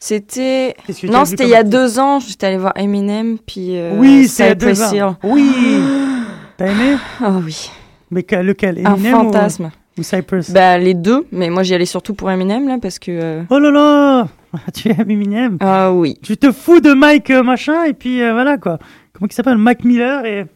[0.00, 2.20] C'était non, c'était il y a deux ans.
[2.20, 5.16] J'étais allée voir Eminem puis euh, Oui, c'est il y a deux ans.
[5.24, 5.50] Oui
[6.56, 6.96] T'as aimé?
[7.20, 7.70] Oh oui,
[8.10, 8.80] Mais que- lequel?
[8.86, 9.70] Un Eminem ou- fantasme.
[9.98, 10.50] ou, Cypress?
[10.50, 13.58] Bah les deux, mais moi j'y allais surtout pour Eminem là parce que euh, Oh
[13.58, 14.28] là là
[14.74, 15.56] Tu aimes Eminem?
[15.60, 16.18] Ah oui.
[16.22, 18.78] Tu te fous de Mike euh, machin et puis euh, voilà quoi.
[19.12, 19.58] Comment il s'appelle?
[19.58, 20.46] Mike Miller et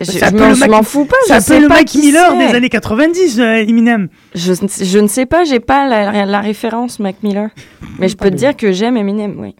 [0.00, 1.16] Je, je un m'en Mac- fous pas.
[1.34, 4.08] un sais peu le Mike Miller des années 90 euh, Eminem.
[4.34, 7.48] Je, ne- je ne sais pas, j'ai pas la, la référence Mac Miller.
[7.98, 9.56] Mais je peux Ah, te dire que j'aime Eminem, oui.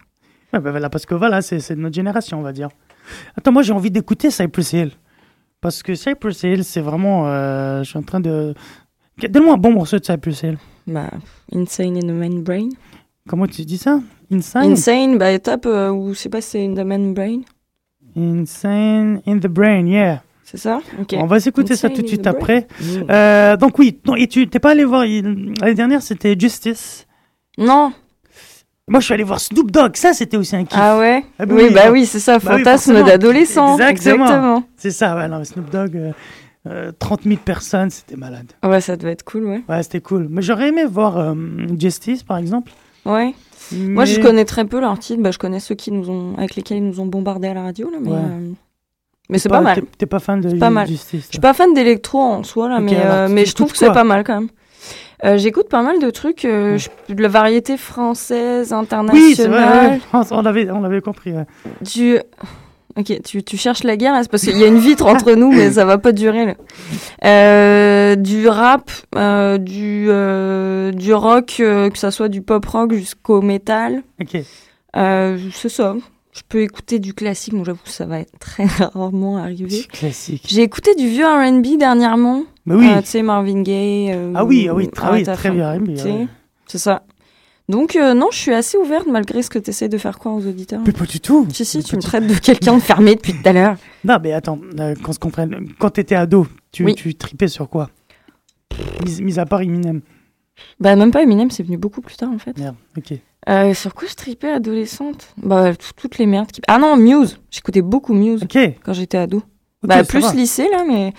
[0.53, 2.69] Ouais, bah voilà parce que voilà c'est de notre génération on va dire.
[3.35, 4.91] Attends moi j'ai envie d'écouter Cypress Hill
[5.61, 8.53] parce que Cypress Hill c'est vraiment euh, je suis en train de
[9.29, 10.57] Donne-moi un bon morceau de Cypress Hill.
[10.85, 11.09] Bah,
[11.51, 12.69] Insane in the Man Brain.
[13.27, 13.99] Comment tu dis ça?
[14.31, 14.71] Insane?
[14.73, 17.39] Insane, bah, tape, euh, ou je sais pas si c'est in the Man Brain.
[18.15, 20.21] Insane in the brain, yeah.
[20.43, 20.79] C'est ça?
[20.99, 21.13] Ok.
[21.17, 22.33] On va s'écouter ça Insane tout de suite the brain.
[22.37, 22.67] après.
[22.79, 23.03] Mm.
[23.09, 27.05] Euh, donc oui, non, et tu t'es pas allé voir il- l'année dernière, c'était Justice.
[27.57, 27.91] Non.
[28.89, 29.97] Moi, je suis allé voir Snoop Dogg.
[29.97, 30.79] Ça, c'était aussi un kiff.
[30.81, 33.05] Ah ouais Ah bah Oui, oui, bah oui, c'est ça, bah oui, fantasme forcément.
[33.07, 33.77] d'adolescent.
[33.77, 34.25] Exactement.
[34.25, 34.63] Exactement.
[34.77, 35.15] C'est ça.
[35.17, 36.11] Ouais, non, Snoop Dogg, euh,
[36.67, 38.47] euh, 30 000 personnes, c'était malade.
[38.63, 39.61] Ouais, ça devait être cool, ouais.
[39.67, 40.27] Ouais, c'était cool.
[40.29, 41.33] Mais j'aurais aimé voir euh,
[41.77, 42.71] Justice, par exemple.
[43.05, 43.33] Ouais.
[43.73, 45.19] Moi, je connais très peu l'artiste.
[45.19, 47.63] Bah, je connais ceux qui nous ont, avec lesquels ils nous ont bombardé à la
[47.63, 48.09] radio, là, mais.
[48.09, 48.15] Ouais.
[48.17, 48.51] euh,
[49.29, 49.81] Mais c'est pas mal.
[49.97, 50.87] t'es- pas fan de pas mal.
[50.87, 53.73] Justice Je suis pas fan d'électro en soi, là, mais, alors, euh, mais je trouve
[53.73, 54.49] que c'est pas mal quand même.
[55.25, 58.73] Euh, J'écoute pas mal de trucs, euh, je- de la variété française,
[59.13, 59.57] Oui, c'est vrai.
[59.63, 59.99] internationale.
[60.31, 61.31] On l'avait, on l'avait compris.
[61.33, 61.45] ouais.
[61.81, 62.17] du...
[62.95, 65.51] Ok, tu, tu cherches la guerre, c'est parce qu'il y a une vitre entre nous,
[65.51, 66.45] mais ça va pas durer.
[66.47, 66.53] Là.
[67.25, 73.41] Euh, du rap, euh, du, euh, du rock, que ça soit du pop rock jusqu'au
[73.41, 74.01] métal.
[74.19, 74.37] Ok.
[74.93, 75.95] C'est ça.
[76.33, 79.85] Je peux écouter du classique, moi j'avoue que ça va être très rarement arrivé.
[79.91, 80.45] Classique.
[80.47, 82.43] J'ai écouté du vieux R&B dernièrement.
[82.67, 82.87] Mais oui.
[82.89, 84.11] Euh, tu sais, Marvin Gaye.
[84.11, 85.79] euh, ah oui, ah oui, très, oui, très bien.
[86.67, 87.03] C'est ça.
[87.69, 90.35] Donc, euh, non, je suis assez ouverte malgré ce que tu essaies de faire croire
[90.35, 90.81] aux auditeurs.
[90.85, 91.45] mais pas du tout.
[91.51, 93.75] Si, si, Mais tu me traites de quelqu'un de fermé depuis tout à l'heure.
[94.05, 95.67] Non, mais attends, euh, qu'on se comprenne.
[95.79, 96.95] Quand t'étais ado, tu, Oui.
[96.95, 97.89] tu tripais sur quoi?
[99.05, 100.01] Mis, mis à part Eminem.
[100.79, 102.57] Bah, même pas Eminem, c'est venu beaucoup plus tard en fait.
[102.57, 103.13] Merde, ok.
[103.49, 105.33] Euh, sur quoi je tripais adolescente?
[105.37, 106.51] Bah, tout- toutes les merdes.
[106.51, 106.61] Qui...
[106.67, 107.39] Ah non, Muse.
[107.51, 108.45] J'écoutais beaucoup Muse
[108.83, 109.41] quand j'étais ado.
[109.83, 110.33] bah, plus va.
[110.33, 111.13] lycée là, mais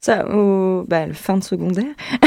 [0.00, 0.84] ça, au...
[0.88, 1.84] bah, le fin de secondaire.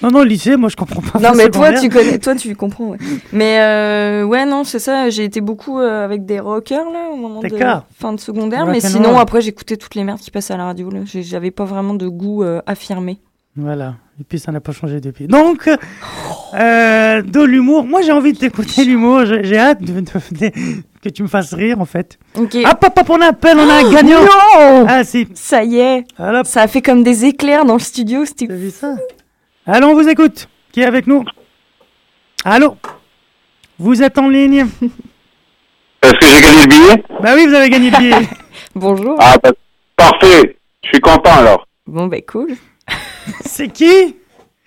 [0.00, 1.18] Non, non, lycée, moi je comprends pas.
[1.18, 2.90] Non, mais toi, tu connais, toi, tu comprends.
[2.90, 2.98] Ouais.
[3.32, 5.10] Mais euh, ouais, non, c'est ça.
[5.10, 7.48] J'ai été beaucoup euh, avec des rockers là au moment de
[7.98, 8.60] fin de secondaire.
[8.64, 9.20] Rock Mais sinon, roll.
[9.20, 10.88] après, j'écoutais toutes les merdes qui passaient à la radio.
[10.90, 11.00] Là.
[11.04, 13.18] J'avais pas vraiment de goût euh, affirmé.
[13.56, 13.96] Voilà.
[14.20, 15.26] Et puis ça n'a pas changé depuis.
[15.26, 15.68] Donc,
[16.54, 17.84] euh, de l'humour.
[17.84, 19.24] Moi j'ai envie de t'écouter l'humour.
[19.26, 20.02] J'ai j'ai hâte de, de-
[20.50, 20.52] de-
[21.02, 22.18] que tu me fasses rire en fait.
[22.36, 22.54] Ok.
[22.56, 24.22] Hop, hop, hop, on appelle, on a un gagnant.
[24.22, 25.28] Non Ah, si.
[25.34, 26.04] Ça y est.
[26.18, 28.24] Alors, Ça a fait comme des éclairs dans le studio.
[28.24, 28.94] C'était t'as vu ça
[29.66, 30.48] Allô, on vous écoute.
[30.72, 31.24] Qui est avec nous
[32.44, 32.76] Allô
[33.78, 34.66] Vous êtes en ligne
[36.02, 38.28] Est-ce que j'ai gagné le billet Bah oui, vous avez gagné le billet.
[38.74, 39.16] bonjour.
[39.20, 39.50] Ah, bah,
[39.96, 40.56] parfait.
[40.84, 41.66] Je suis content alors.
[41.86, 42.52] Bon, bah cool.
[43.44, 44.16] C'est qui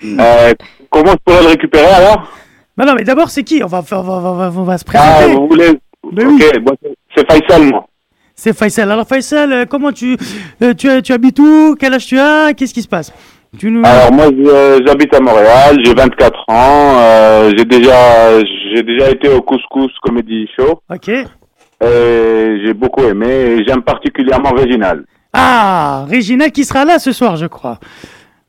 [0.04, 0.54] Euh,
[0.90, 2.28] comment je pourrais le récupérer alors?
[2.78, 3.62] Non, non, mais d'abord, c'est qui?
[3.64, 5.34] On va, on, va, on, va, on va se Ah, présenter.
[5.36, 5.80] vous voulez
[6.12, 6.60] Ben Ok, oui.
[6.60, 6.74] bon,
[7.16, 7.86] c'est- Faisal, moi.
[8.36, 8.92] C'est Faisal.
[8.92, 10.18] Alors, Faisal, euh, comment tu,
[10.64, 11.76] euh, tu, tu habites où?
[11.80, 12.54] Quel âge tu as?
[12.54, 13.14] Qu'est-ce qui se passe?
[13.58, 13.82] Tu nous...
[13.86, 18.40] Alors moi, je- euh, j'habite à Montréal, j'ai 24 ans, euh, j'ai déjà,
[18.74, 21.10] j'ai déjà été au Couscous Comedy Show, Ok.
[21.82, 25.04] j'ai beaucoup aimé, j'aime particulièrement Réginal.
[25.34, 27.80] Ah, Réginal qui sera là ce soir, je crois.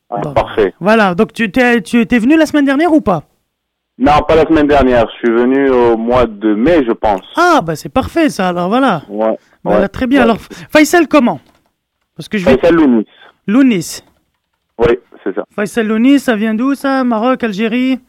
[0.08, 0.32] Ah, Bon.
[0.34, 0.72] Parfait.
[0.78, 3.24] Voilà, donc tu t'es, venu la semaine dernière ou pas?
[3.98, 7.20] Non, pas la semaine dernière, je suis venu au mois de mai, je pense.
[7.36, 9.02] Ah, bah c'est parfait ça, alors voilà.
[9.08, 9.36] Ouais.
[9.62, 9.88] Voilà, ouais.
[9.88, 10.20] très bien.
[10.20, 10.24] Ouais.
[10.24, 10.38] Alors,
[10.70, 11.40] Faisal comment?
[12.16, 12.56] Parce que je vais...
[12.56, 13.06] Faisal Lounis.
[13.46, 14.00] Lounis.
[14.78, 15.44] Oui, c'est ça.
[15.54, 17.04] Faisal Lounis, ça vient d'où ça?
[17.04, 18.00] Maroc, Algérie?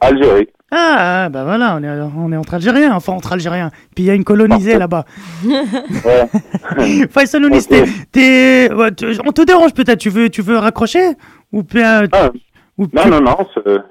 [0.00, 0.48] Algérie.
[0.70, 3.70] Ah, bah voilà, on est, on est entre Algériens, enfin entre Algériens.
[3.94, 5.04] Puis il y a une colonisée là-bas.
[5.44, 7.06] Ouais.
[7.10, 7.64] Faisal Lounis,
[8.12, 11.12] t'es, on te dérange peut-être, tu veux, tu veux raccrocher?
[11.52, 12.02] Ou bien...
[12.12, 12.30] Ah,
[12.78, 13.36] non, non, non,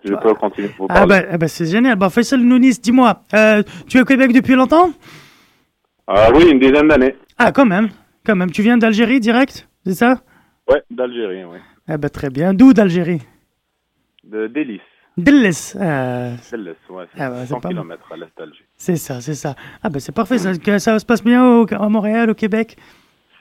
[0.04, 1.98] je peux continuer de vous Ah bah, ah bah, c'est génial.
[1.98, 4.92] Bah, Faisal Nounis, dis-moi, euh, tu es au Québec depuis longtemps?
[6.08, 7.16] Ah oui, une dizaine d'années.
[7.38, 7.90] Ah, quand même,
[8.26, 8.50] quand même.
[8.52, 10.22] Tu viens d'Algérie direct, c'est ça?
[10.70, 11.58] Ouais, d'Algérie, oui.
[11.88, 12.54] Ah bah très bien.
[12.54, 13.22] D'où d'Algérie?
[14.24, 14.82] De Délice.
[15.80, 17.84] Ah, Délice, ouais, c'est Ah bah, c'est 100 pas mal.
[17.84, 18.66] km à l'est d'Alger.
[18.78, 19.56] c'est ça, c'est ça.
[19.84, 22.78] Ah bah c'est parfait, ça, que ça se passe bien au, à Montréal, au Québec?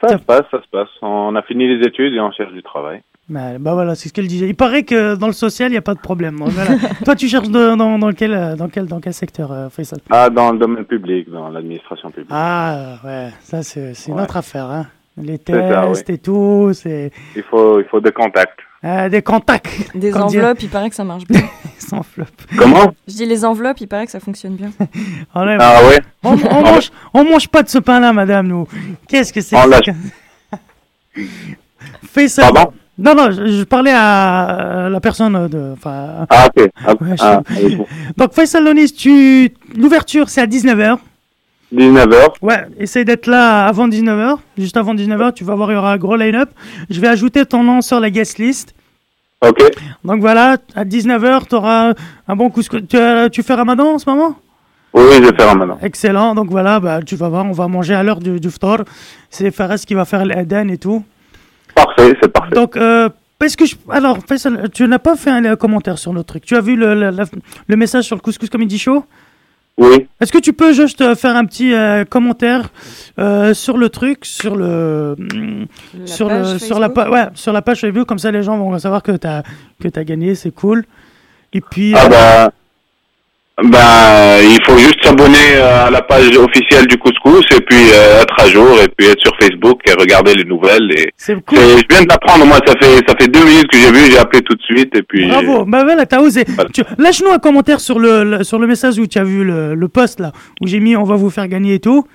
[0.01, 0.88] Ça se passe, ça se passe.
[1.03, 3.03] On a fini les études et on cherche du travail.
[3.29, 4.49] Bah, bah voilà, c'est ce qu'elle disait.
[4.49, 6.39] Il paraît que dans le social, il n'y a pas de problème.
[6.39, 6.70] Donc, voilà.
[7.05, 9.99] Toi, tu cherches de- dans, dans, quel, euh, dans, quel, dans quel secteur, euh, Faisal?
[10.11, 12.31] Ah, dans le domaine public, dans l'administration publique.
[12.31, 14.22] Ah ouais, ça c'est Ouais.
[14.22, 14.66] autre affaire.
[14.70, 14.87] Hein.
[15.20, 18.61] Les C'est ça, tests et tout, c'est Il, faut, il faut des contacts.
[18.83, 19.91] ah, des contacts.
[19.97, 21.41] Des enveloppes, il paraît que ça marche bien.
[21.79, 22.24] sans flop.
[22.59, 22.93] Comment?
[23.09, 24.70] Je dis les enveloppes, il paraît que ça fonctionne bien.
[25.35, 28.68] On, est- Ah ouais on, on mange, on mange pas de ce pain-là, madame, nous.
[29.09, 29.87] Qu'est-ce que c'est que lâche.
[29.87, 30.59] ça
[32.12, 32.51] Fais ça.
[32.53, 32.72] Pardon?
[32.99, 35.74] Non, non, je, je parlais à la personne de.
[35.84, 36.70] Ah, ok.
[36.86, 37.42] Ah, Ouais, je- ah,
[38.16, 39.51] donc, Faisal Lonis, tu...
[39.76, 40.97] l'ouverture, c'est à 19h.
[41.74, 42.16] 19h.
[42.42, 44.36] Ouais, essaye d'être là avant 19h.
[44.57, 46.51] Juste avant 19h, tu vas voir, il y aura un gros line-up.
[46.88, 48.74] Je vais ajouter ton nom sur la guest list.
[49.47, 49.62] Ok.
[50.05, 51.92] Donc voilà, à 19h, tu auras
[52.28, 52.80] un bon couscous.
[52.88, 54.36] Tu, as- tu fais ramadan en ce moment?
[54.94, 55.78] Oui, je vais faire maintenant.
[55.82, 56.34] Excellent.
[56.34, 58.78] Donc voilà, bah, tu vas voir, on va manger à l'heure du, du ftor.
[59.28, 61.05] C'est Fares qui va faire l'Aden et tout.
[61.77, 62.55] Parfait, c'est parfait.
[62.55, 63.09] Donc, euh,
[63.39, 63.77] parce que je...
[63.91, 66.45] Alors, Faisal, tu n'as pas fait un commentaire sur notre truc.
[66.45, 67.24] Tu as vu le, le, la-
[67.68, 69.05] le message sur le Couscous Comedy Show?
[69.79, 70.07] Oui.
[70.20, 72.70] Est-ce que tu peux juste euh, faire un petit euh, commentaire
[73.18, 75.14] euh, sur le truc, sur le...
[75.18, 75.64] mm,
[76.01, 77.05] La sur, page le sur la, Facebook.
[77.05, 79.43] pa- ouais, sur la page Facebook, comme ça les gens vont savoir que tu as,
[79.79, 80.87] que as gagné, c'est cool.
[81.53, 81.93] Et puis...
[81.95, 82.53] Ah euh, bah,
[83.62, 88.20] bah, il faut juste s'abonner euh, à la page officielle du couscous et puis euh,
[88.22, 90.90] être à jour et puis être sur Facebook et regarder les nouvelles.
[90.92, 91.59] Et c'est cool.
[91.59, 94.18] je viens de l'apprendre, moi, ça fait ça fait deux minutes que j'ai vu, j'ai
[94.18, 95.26] appelé tout de suite et puis.
[95.28, 96.44] Bravo, bah voilà, t'as osé.
[96.48, 96.68] Voilà.
[96.98, 99.88] Lâche-nous un commentaire sur le, le- sur le message où tu as vu le, le
[99.88, 102.07] post là, où j'ai mis on va vous faire gagner et tout.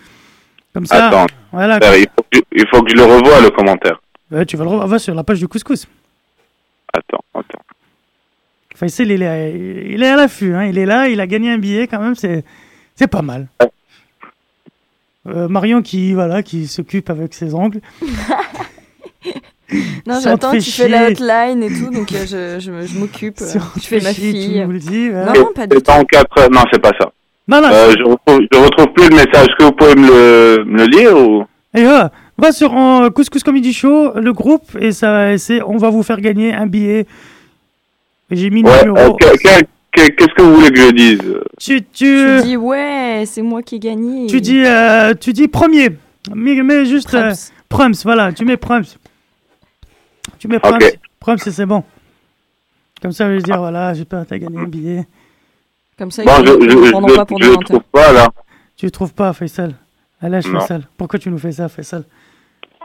[0.73, 1.79] Comme ça, Attends, voilà.
[1.83, 3.99] euh, il, faut que, je- il faut que je le revoie le commentaire.
[4.31, 5.87] Ouais, tu vas le revoir va sur la page du couscous.
[6.93, 7.59] Attends, attends.
[8.88, 9.53] Il est,
[9.89, 10.65] il est à l'affût, hein.
[10.65, 12.43] il est là, il a gagné un billet quand même, c'est,
[12.95, 13.47] c'est pas mal.
[15.27, 17.82] Euh, Marion qui, voilà, qui s'occupe avec ses ongles.
[20.05, 23.39] Non, Si j'attends, tu fais la hotline et tout, donc euh, je, je, je m'occupe.
[23.39, 24.63] euh, Si on je fais ma chier, fille.
[24.65, 25.09] Tu le dis.
[25.09, 25.25] ouais.
[25.25, 25.91] Non, pas du c'est tout.
[25.91, 26.49] en quatre.
[26.51, 27.09] Non, c'est pas ça.
[27.47, 29.47] Non, non, Euh, je retrouve, je retrouve plus le message.
[29.47, 31.45] Est-ce que vous pouvez me le, me le lire ou?
[31.73, 32.03] Et euh,
[32.38, 36.19] va sur euh, Couscous Comedy Show, le groupe, et ça, c'est, on va vous faire
[36.19, 37.05] gagner un billet.
[38.32, 38.79] Et j'ai mis le Ouais.
[38.82, 39.15] euh, numéro.
[39.17, 41.21] que- que- que- Qu'est-ce que vous voulez que je dise?
[41.59, 44.27] Tu, tu, Tu dis, ouais, c'est moi qui ai gagné.
[44.27, 45.89] tu dis, euh, tu dis premier.
[46.34, 47.34] Mais, mais juste euh.
[47.67, 48.86] Prums, voilà, tu mets Prums.
[50.39, 50.75] Tu mets Prums.
[50.75, 50.97] Ok.
[51.19, 51.84] Prums, c'est c'est bon.
[53.01, 55.05] Comme ça, je vais dire, voilà, j'ai pas, t'as gagné un billet.
[55.97, 57.65] Comme ça, Bon, ils je, ne je, je, pas pour je le menteurs.
[57.69, 58.29] trouve pas là.
[58.77, 59.73] Tu le trouves pas, Faisal
[60.21, 60.41] Non.
[60.41, 60.88] Faisal.
[60.97, 62.03] Pourquoi tu nous fais ça, Faisal?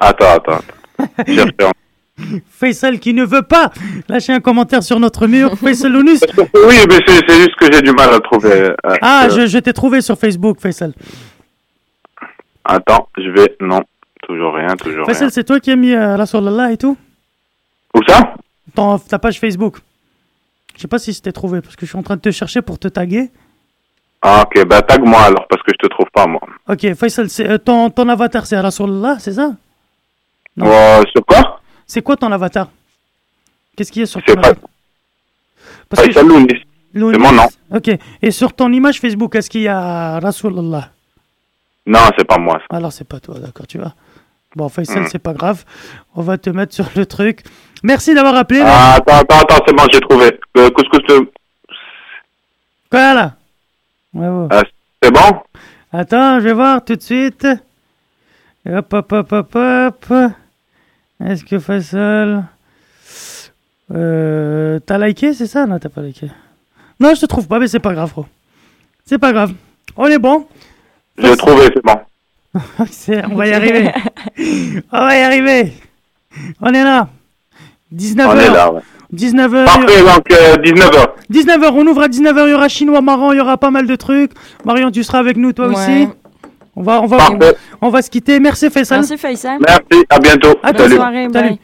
[0.01, 0.61] Attends, attends.
[0.99, 1.71] attends.
[2.51, 3.71] Faisal qui ne veut pas
[4.09, 5.57] lâcher un commentaire sur notre mur.
[5.59, 6.21] Faisal Lounus.
[6.55, 8.53] Oui, mais c'est c'est juste que j'ai du mal à trouver.
[8.53, 10.93] euh, Ah, euh, je, je t'ai trouvé sur Facebook, Faisal.
[12.65, 13.57] Attends, je vais.
[13.61, 13.81] Non,
[14.23, 15.31] toujours rien, toujours Faisal, rien.
[15.31, 16.97] c'est toi qui as mis euh, Rasulallah et tout
[17.95, 18.35] Où ça?
[18.75, 19.77] Ton- ta page Facebook.
[20.75, 22.61] Je sais pas si c'était trouvé, parce que je suis en train de te chercher
[22.63, 23.31] pour te taguer.
[24.23, 26.41] Ah, ok, bah tag-moi alors, parce que je te trouve pas, moi.
[26.69, 29.53] Ok, Faisal, c'est, euh, ton, ton avatar, c'est Rasulallah, c'est ça?
[30.57, 30.67] Non.
[30.67, 31.56] Euh, sur quoi?
[31.87, 32.69] C'est quoi ton avatar?
[33.77, 34.41] Qu'est-ce qu'il y a sur ton pas.
[34.49, 34.69] avatar?
[35.89, 36.41] Parce que c'est mon
[37.33, 37.47] nom.
[37.71, 37.91] Ok,
[38.23, 40.91] et sur ton image Facebook, est-ce qu'il y a Rasulallah
[41.87, 42.59] Non, c'est pas moi.
[42.71, 42.77] ça.
[42.77, 43.95] Alors c'est pas toi, d'accord, tu vois.
[44.55, 45.07] Bon, Faisal, Hmm.
[45.11, 45.65] c'est pas grave.
[46.15, 47.43] On va te mettre sur le truc.
[47.83, 48.63] Merci d'avoir appelé.
[48.65, 50.41] Ah, attends, attends, attends, c'est bon, j'ai trouvé.
[50.55, 51.31] Le couscous, le
[52.91, 53.35] Voilà.
[54.15, 54.49] Bravo.
[54.51, 54.63] Ah,
[55.03, 55.41] c'est bon?
[55.93, 57.47] Attends, je vais voir tout de suite.
[58.67, 60.07] Hop, hop, hop, hop, hop.
[61.25, 62.45] Est-ce que Faisal...
[63.95, 65.67] Euh, t'as liké, c'est ça?
[65.67, 66.29] Non, t'as pas liké.
[66.99, 68.27] Non, je te trouve pas, mais c'est pas grave, gros.
[69.05, 69.53] C'est pas grave.
[69.97, 70.47] On est bon.
[71.19, 72.01] J'ai trouvé, c'est bon.
[72.91, 73.93] C'est- on va y arriver.
[74.93, 75.73] on va y arriver.
[76.61, 77.09] On est là.
[77.95, 78.27] 19h.
[78.27, 78.81] On est là, ouais.
[79.15, 79.65] 19h.
[79.65, 81.09] Parfait, donc euh, 19h.
[81.31, 83.87] 19h, on ouvre à 19h, il y aura chinois marrant, il y aura pas mal
[83.87, 84.33] de trucs.
[84.65, 85.75] Marion, tu seras avec nous toi Ouais.
[85.77, 86.09] aussi.
[86.77, 87.57] On va, on va, Parfait.
[87.81, 88.39] on va se quitter.
[88.39, 88.99] Merci Faisal.
[89.01, 89.59] Merci Faisal.
[89.67, 90.55] Merci, à bientôt.
[90.63, 90.97] À Bonne Salut.
[90.97, 91.29] soirée.
[91.33, 91.49] Salut.
[91.49, 91.59] Bye.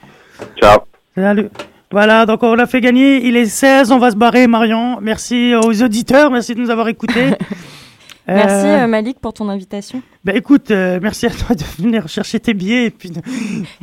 [0.61, 0.79] Ciao.
[1.15, 1.49] Salut.
[1.91, 3.27] Voilà, donc on l'a fait gagner.
[3.27, 4.99] Il est 16, on va se barrer, Marion.
[5.03, 7.35] Merci aux auditeurs, merci de nous avoir écoutés.
[8.29, 12.07] Merci Euh, euh, Malik pour ton invitation bah écoute, euh, merci à toi de venir
[12.09, 13.23] chercher tes billets et puis de, et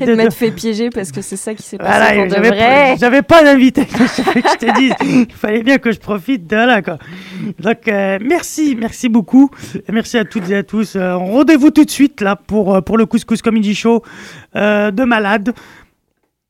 [0.02, 2.30] de- de de- m'être fait piéger parce que c'est ça qui s'est passé pour de
[2.30, 2.96] j'avais vrai.
[2.98, 3.86] j'avais pas d'invité.
[3.92, 4.92] je t'ai dit,
[5.28, 6.98] il fallait bien que je profite de là, quoi.
[7.60, 9.50] Donc, euh, merci, merci beaucoup.
[9.76, 10.96] Et merci à toutes et à tous.
[10.96, 14.02] Rendez-vous tout de suite, là, pour, pour le Couscous Comedy Show
[14.56, 15.54] de malade.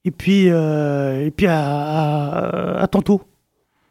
[0.05, 3.21] Et puis, et puis à, à, à tantôt.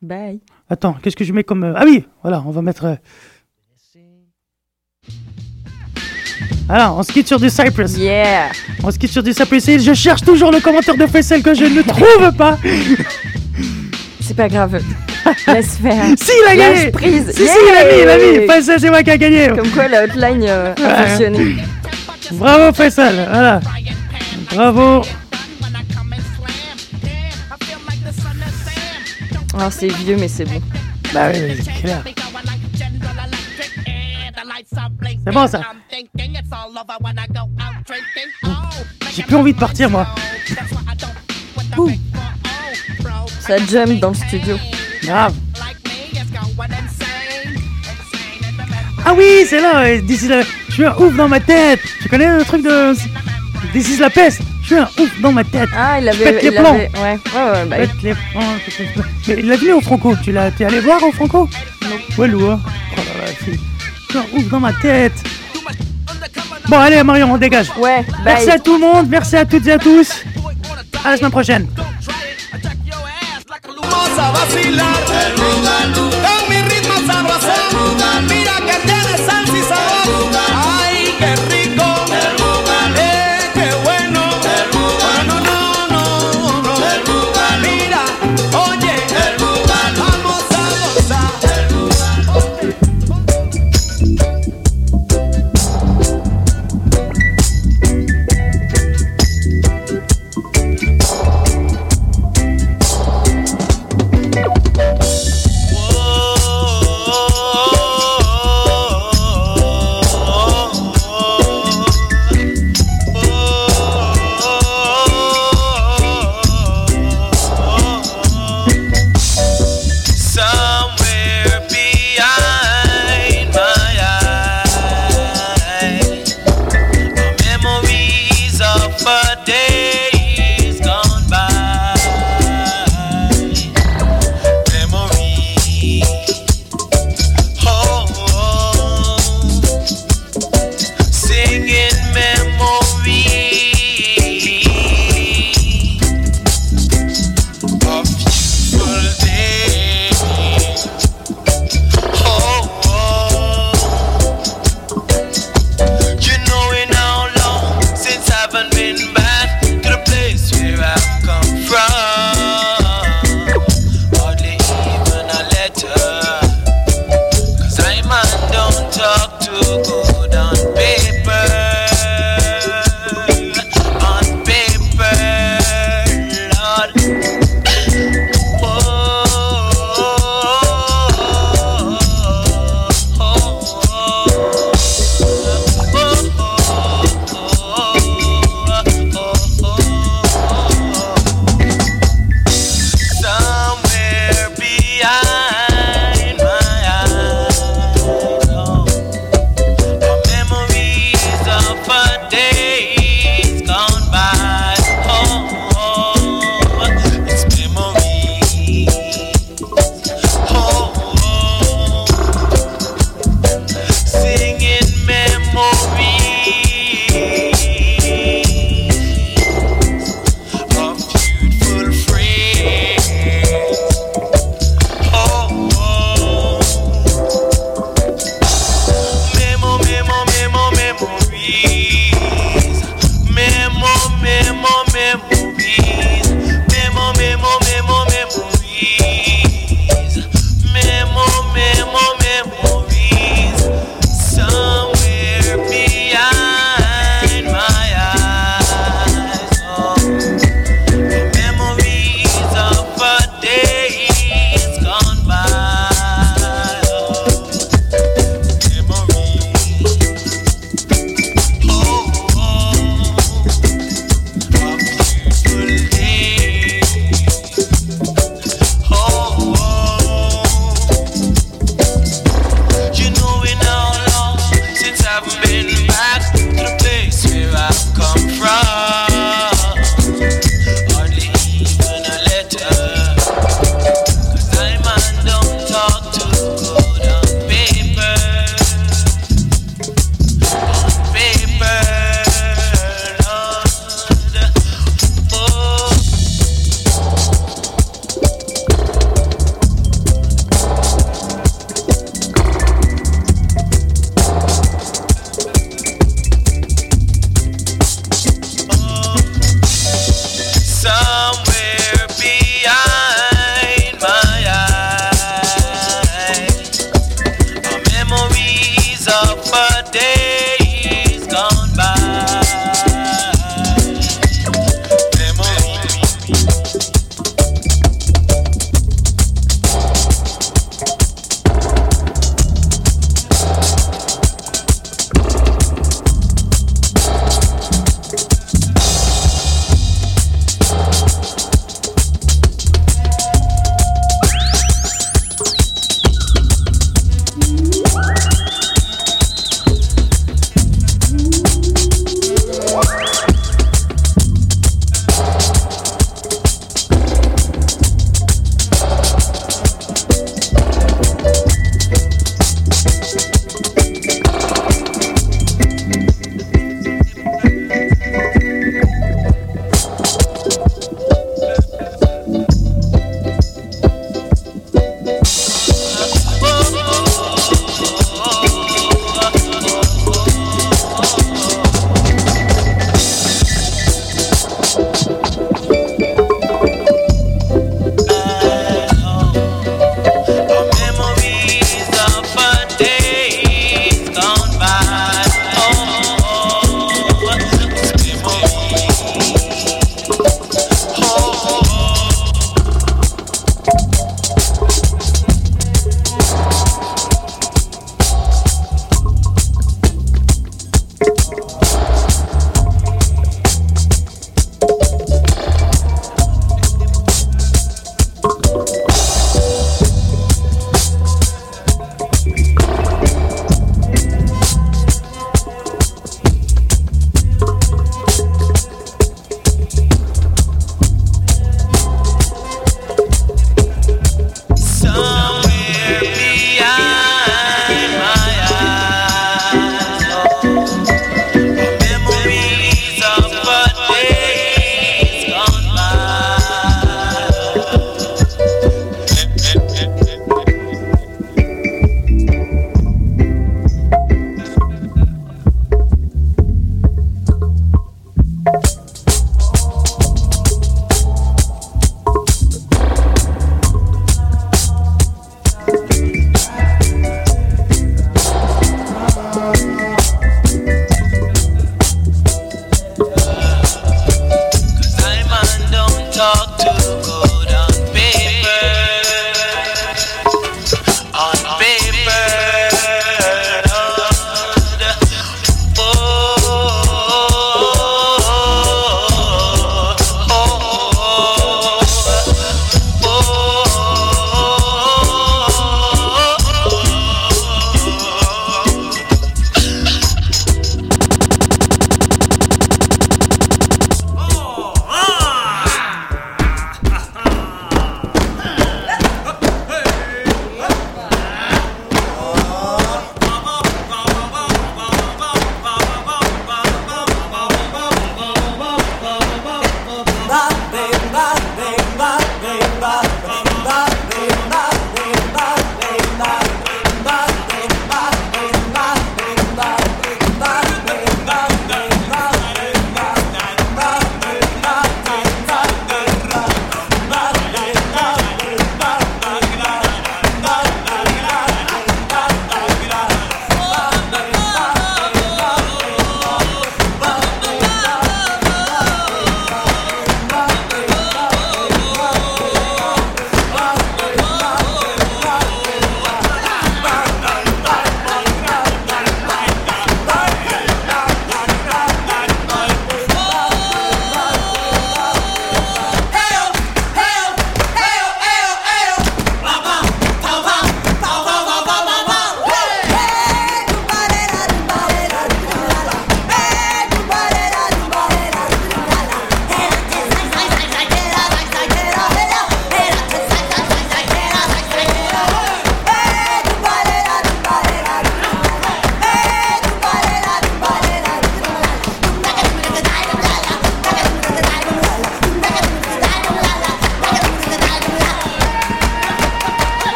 [0.00, 0.40] Bye.
[0.70, 1.74] Attends, qu'est-ce que je mets comme.
[1.76, 2.96] Ah oui, voilà, on va mettre.
[6.66, 7.96] Voilà, on se quitte sur du Cypress.
[7.96, 8.48] Yeah.
[8.82, 9.80] On se quitte sur du Cypress Hill.
[9.82, 12.58] Je cherche toujours le commentaire de Faisal que je ne trouve pas.
[14.20, 14.80] C'est pas grave.
[15.48, 16.04] Laisse faire.
[16.20, 17.30] Si, il a gagné Lâche prise.
[17.30, 18.54] Si, si, il a mis, il a mis Yeah.
[18.54, 21.06] Faisal, c'est moi qui a gagné Comme quoi la hotline euh, a Ouais.
[21.08, 21.56] fonctionné.
[22.32, 23.60] Bravo Faisal, voilà.
[24.54, 25.02] Bravo.
[29.54, 30.60] Oh, c'est vieux mais c'est bon.
[31.12, 32.02] Bah oui, oui, c'est clair.
[35.24, 35.60] C'est bon ça.
[39.14, 40.06] J'ai plus envie de partir moi.
[43.40, 44.56] Ça jump dans le studio.
[45.02, 45.34] Grave.
[49.04, 51.80] Ah oui, c'est là, ouais, This is la- je suis un ouf dans ma tête.
[52.00, 52.94] Tu connais le truc de
[53.72, 55.68] This is la peste Je suis un ouf dans ma tête.
[55.76, 56.24] Ah, il avait.
[56.24, 56.74] pète les il plombs.
[56.74, 57.64] avait- Ouais, ouais, ouais.
[57.66, 58.42] Bah, Pète les plombs.
[59.28, 61.48] Mais il l'a vu au Franco, tu l'as, t'es allé voir au Franco?
[62.16, 62.60] Ouais, Lou, hein.
[62.64, 63.32] Oh là là,
[64.50, 65.12] dans ma tête.
[66.68, 67.68] Bon, allez, Marion, on dégage.
[67.78, 70.22] ouais, Merci à tout le monde, merci à toutes et à tous.
[71.04, 71.66] À la semaine prochaine.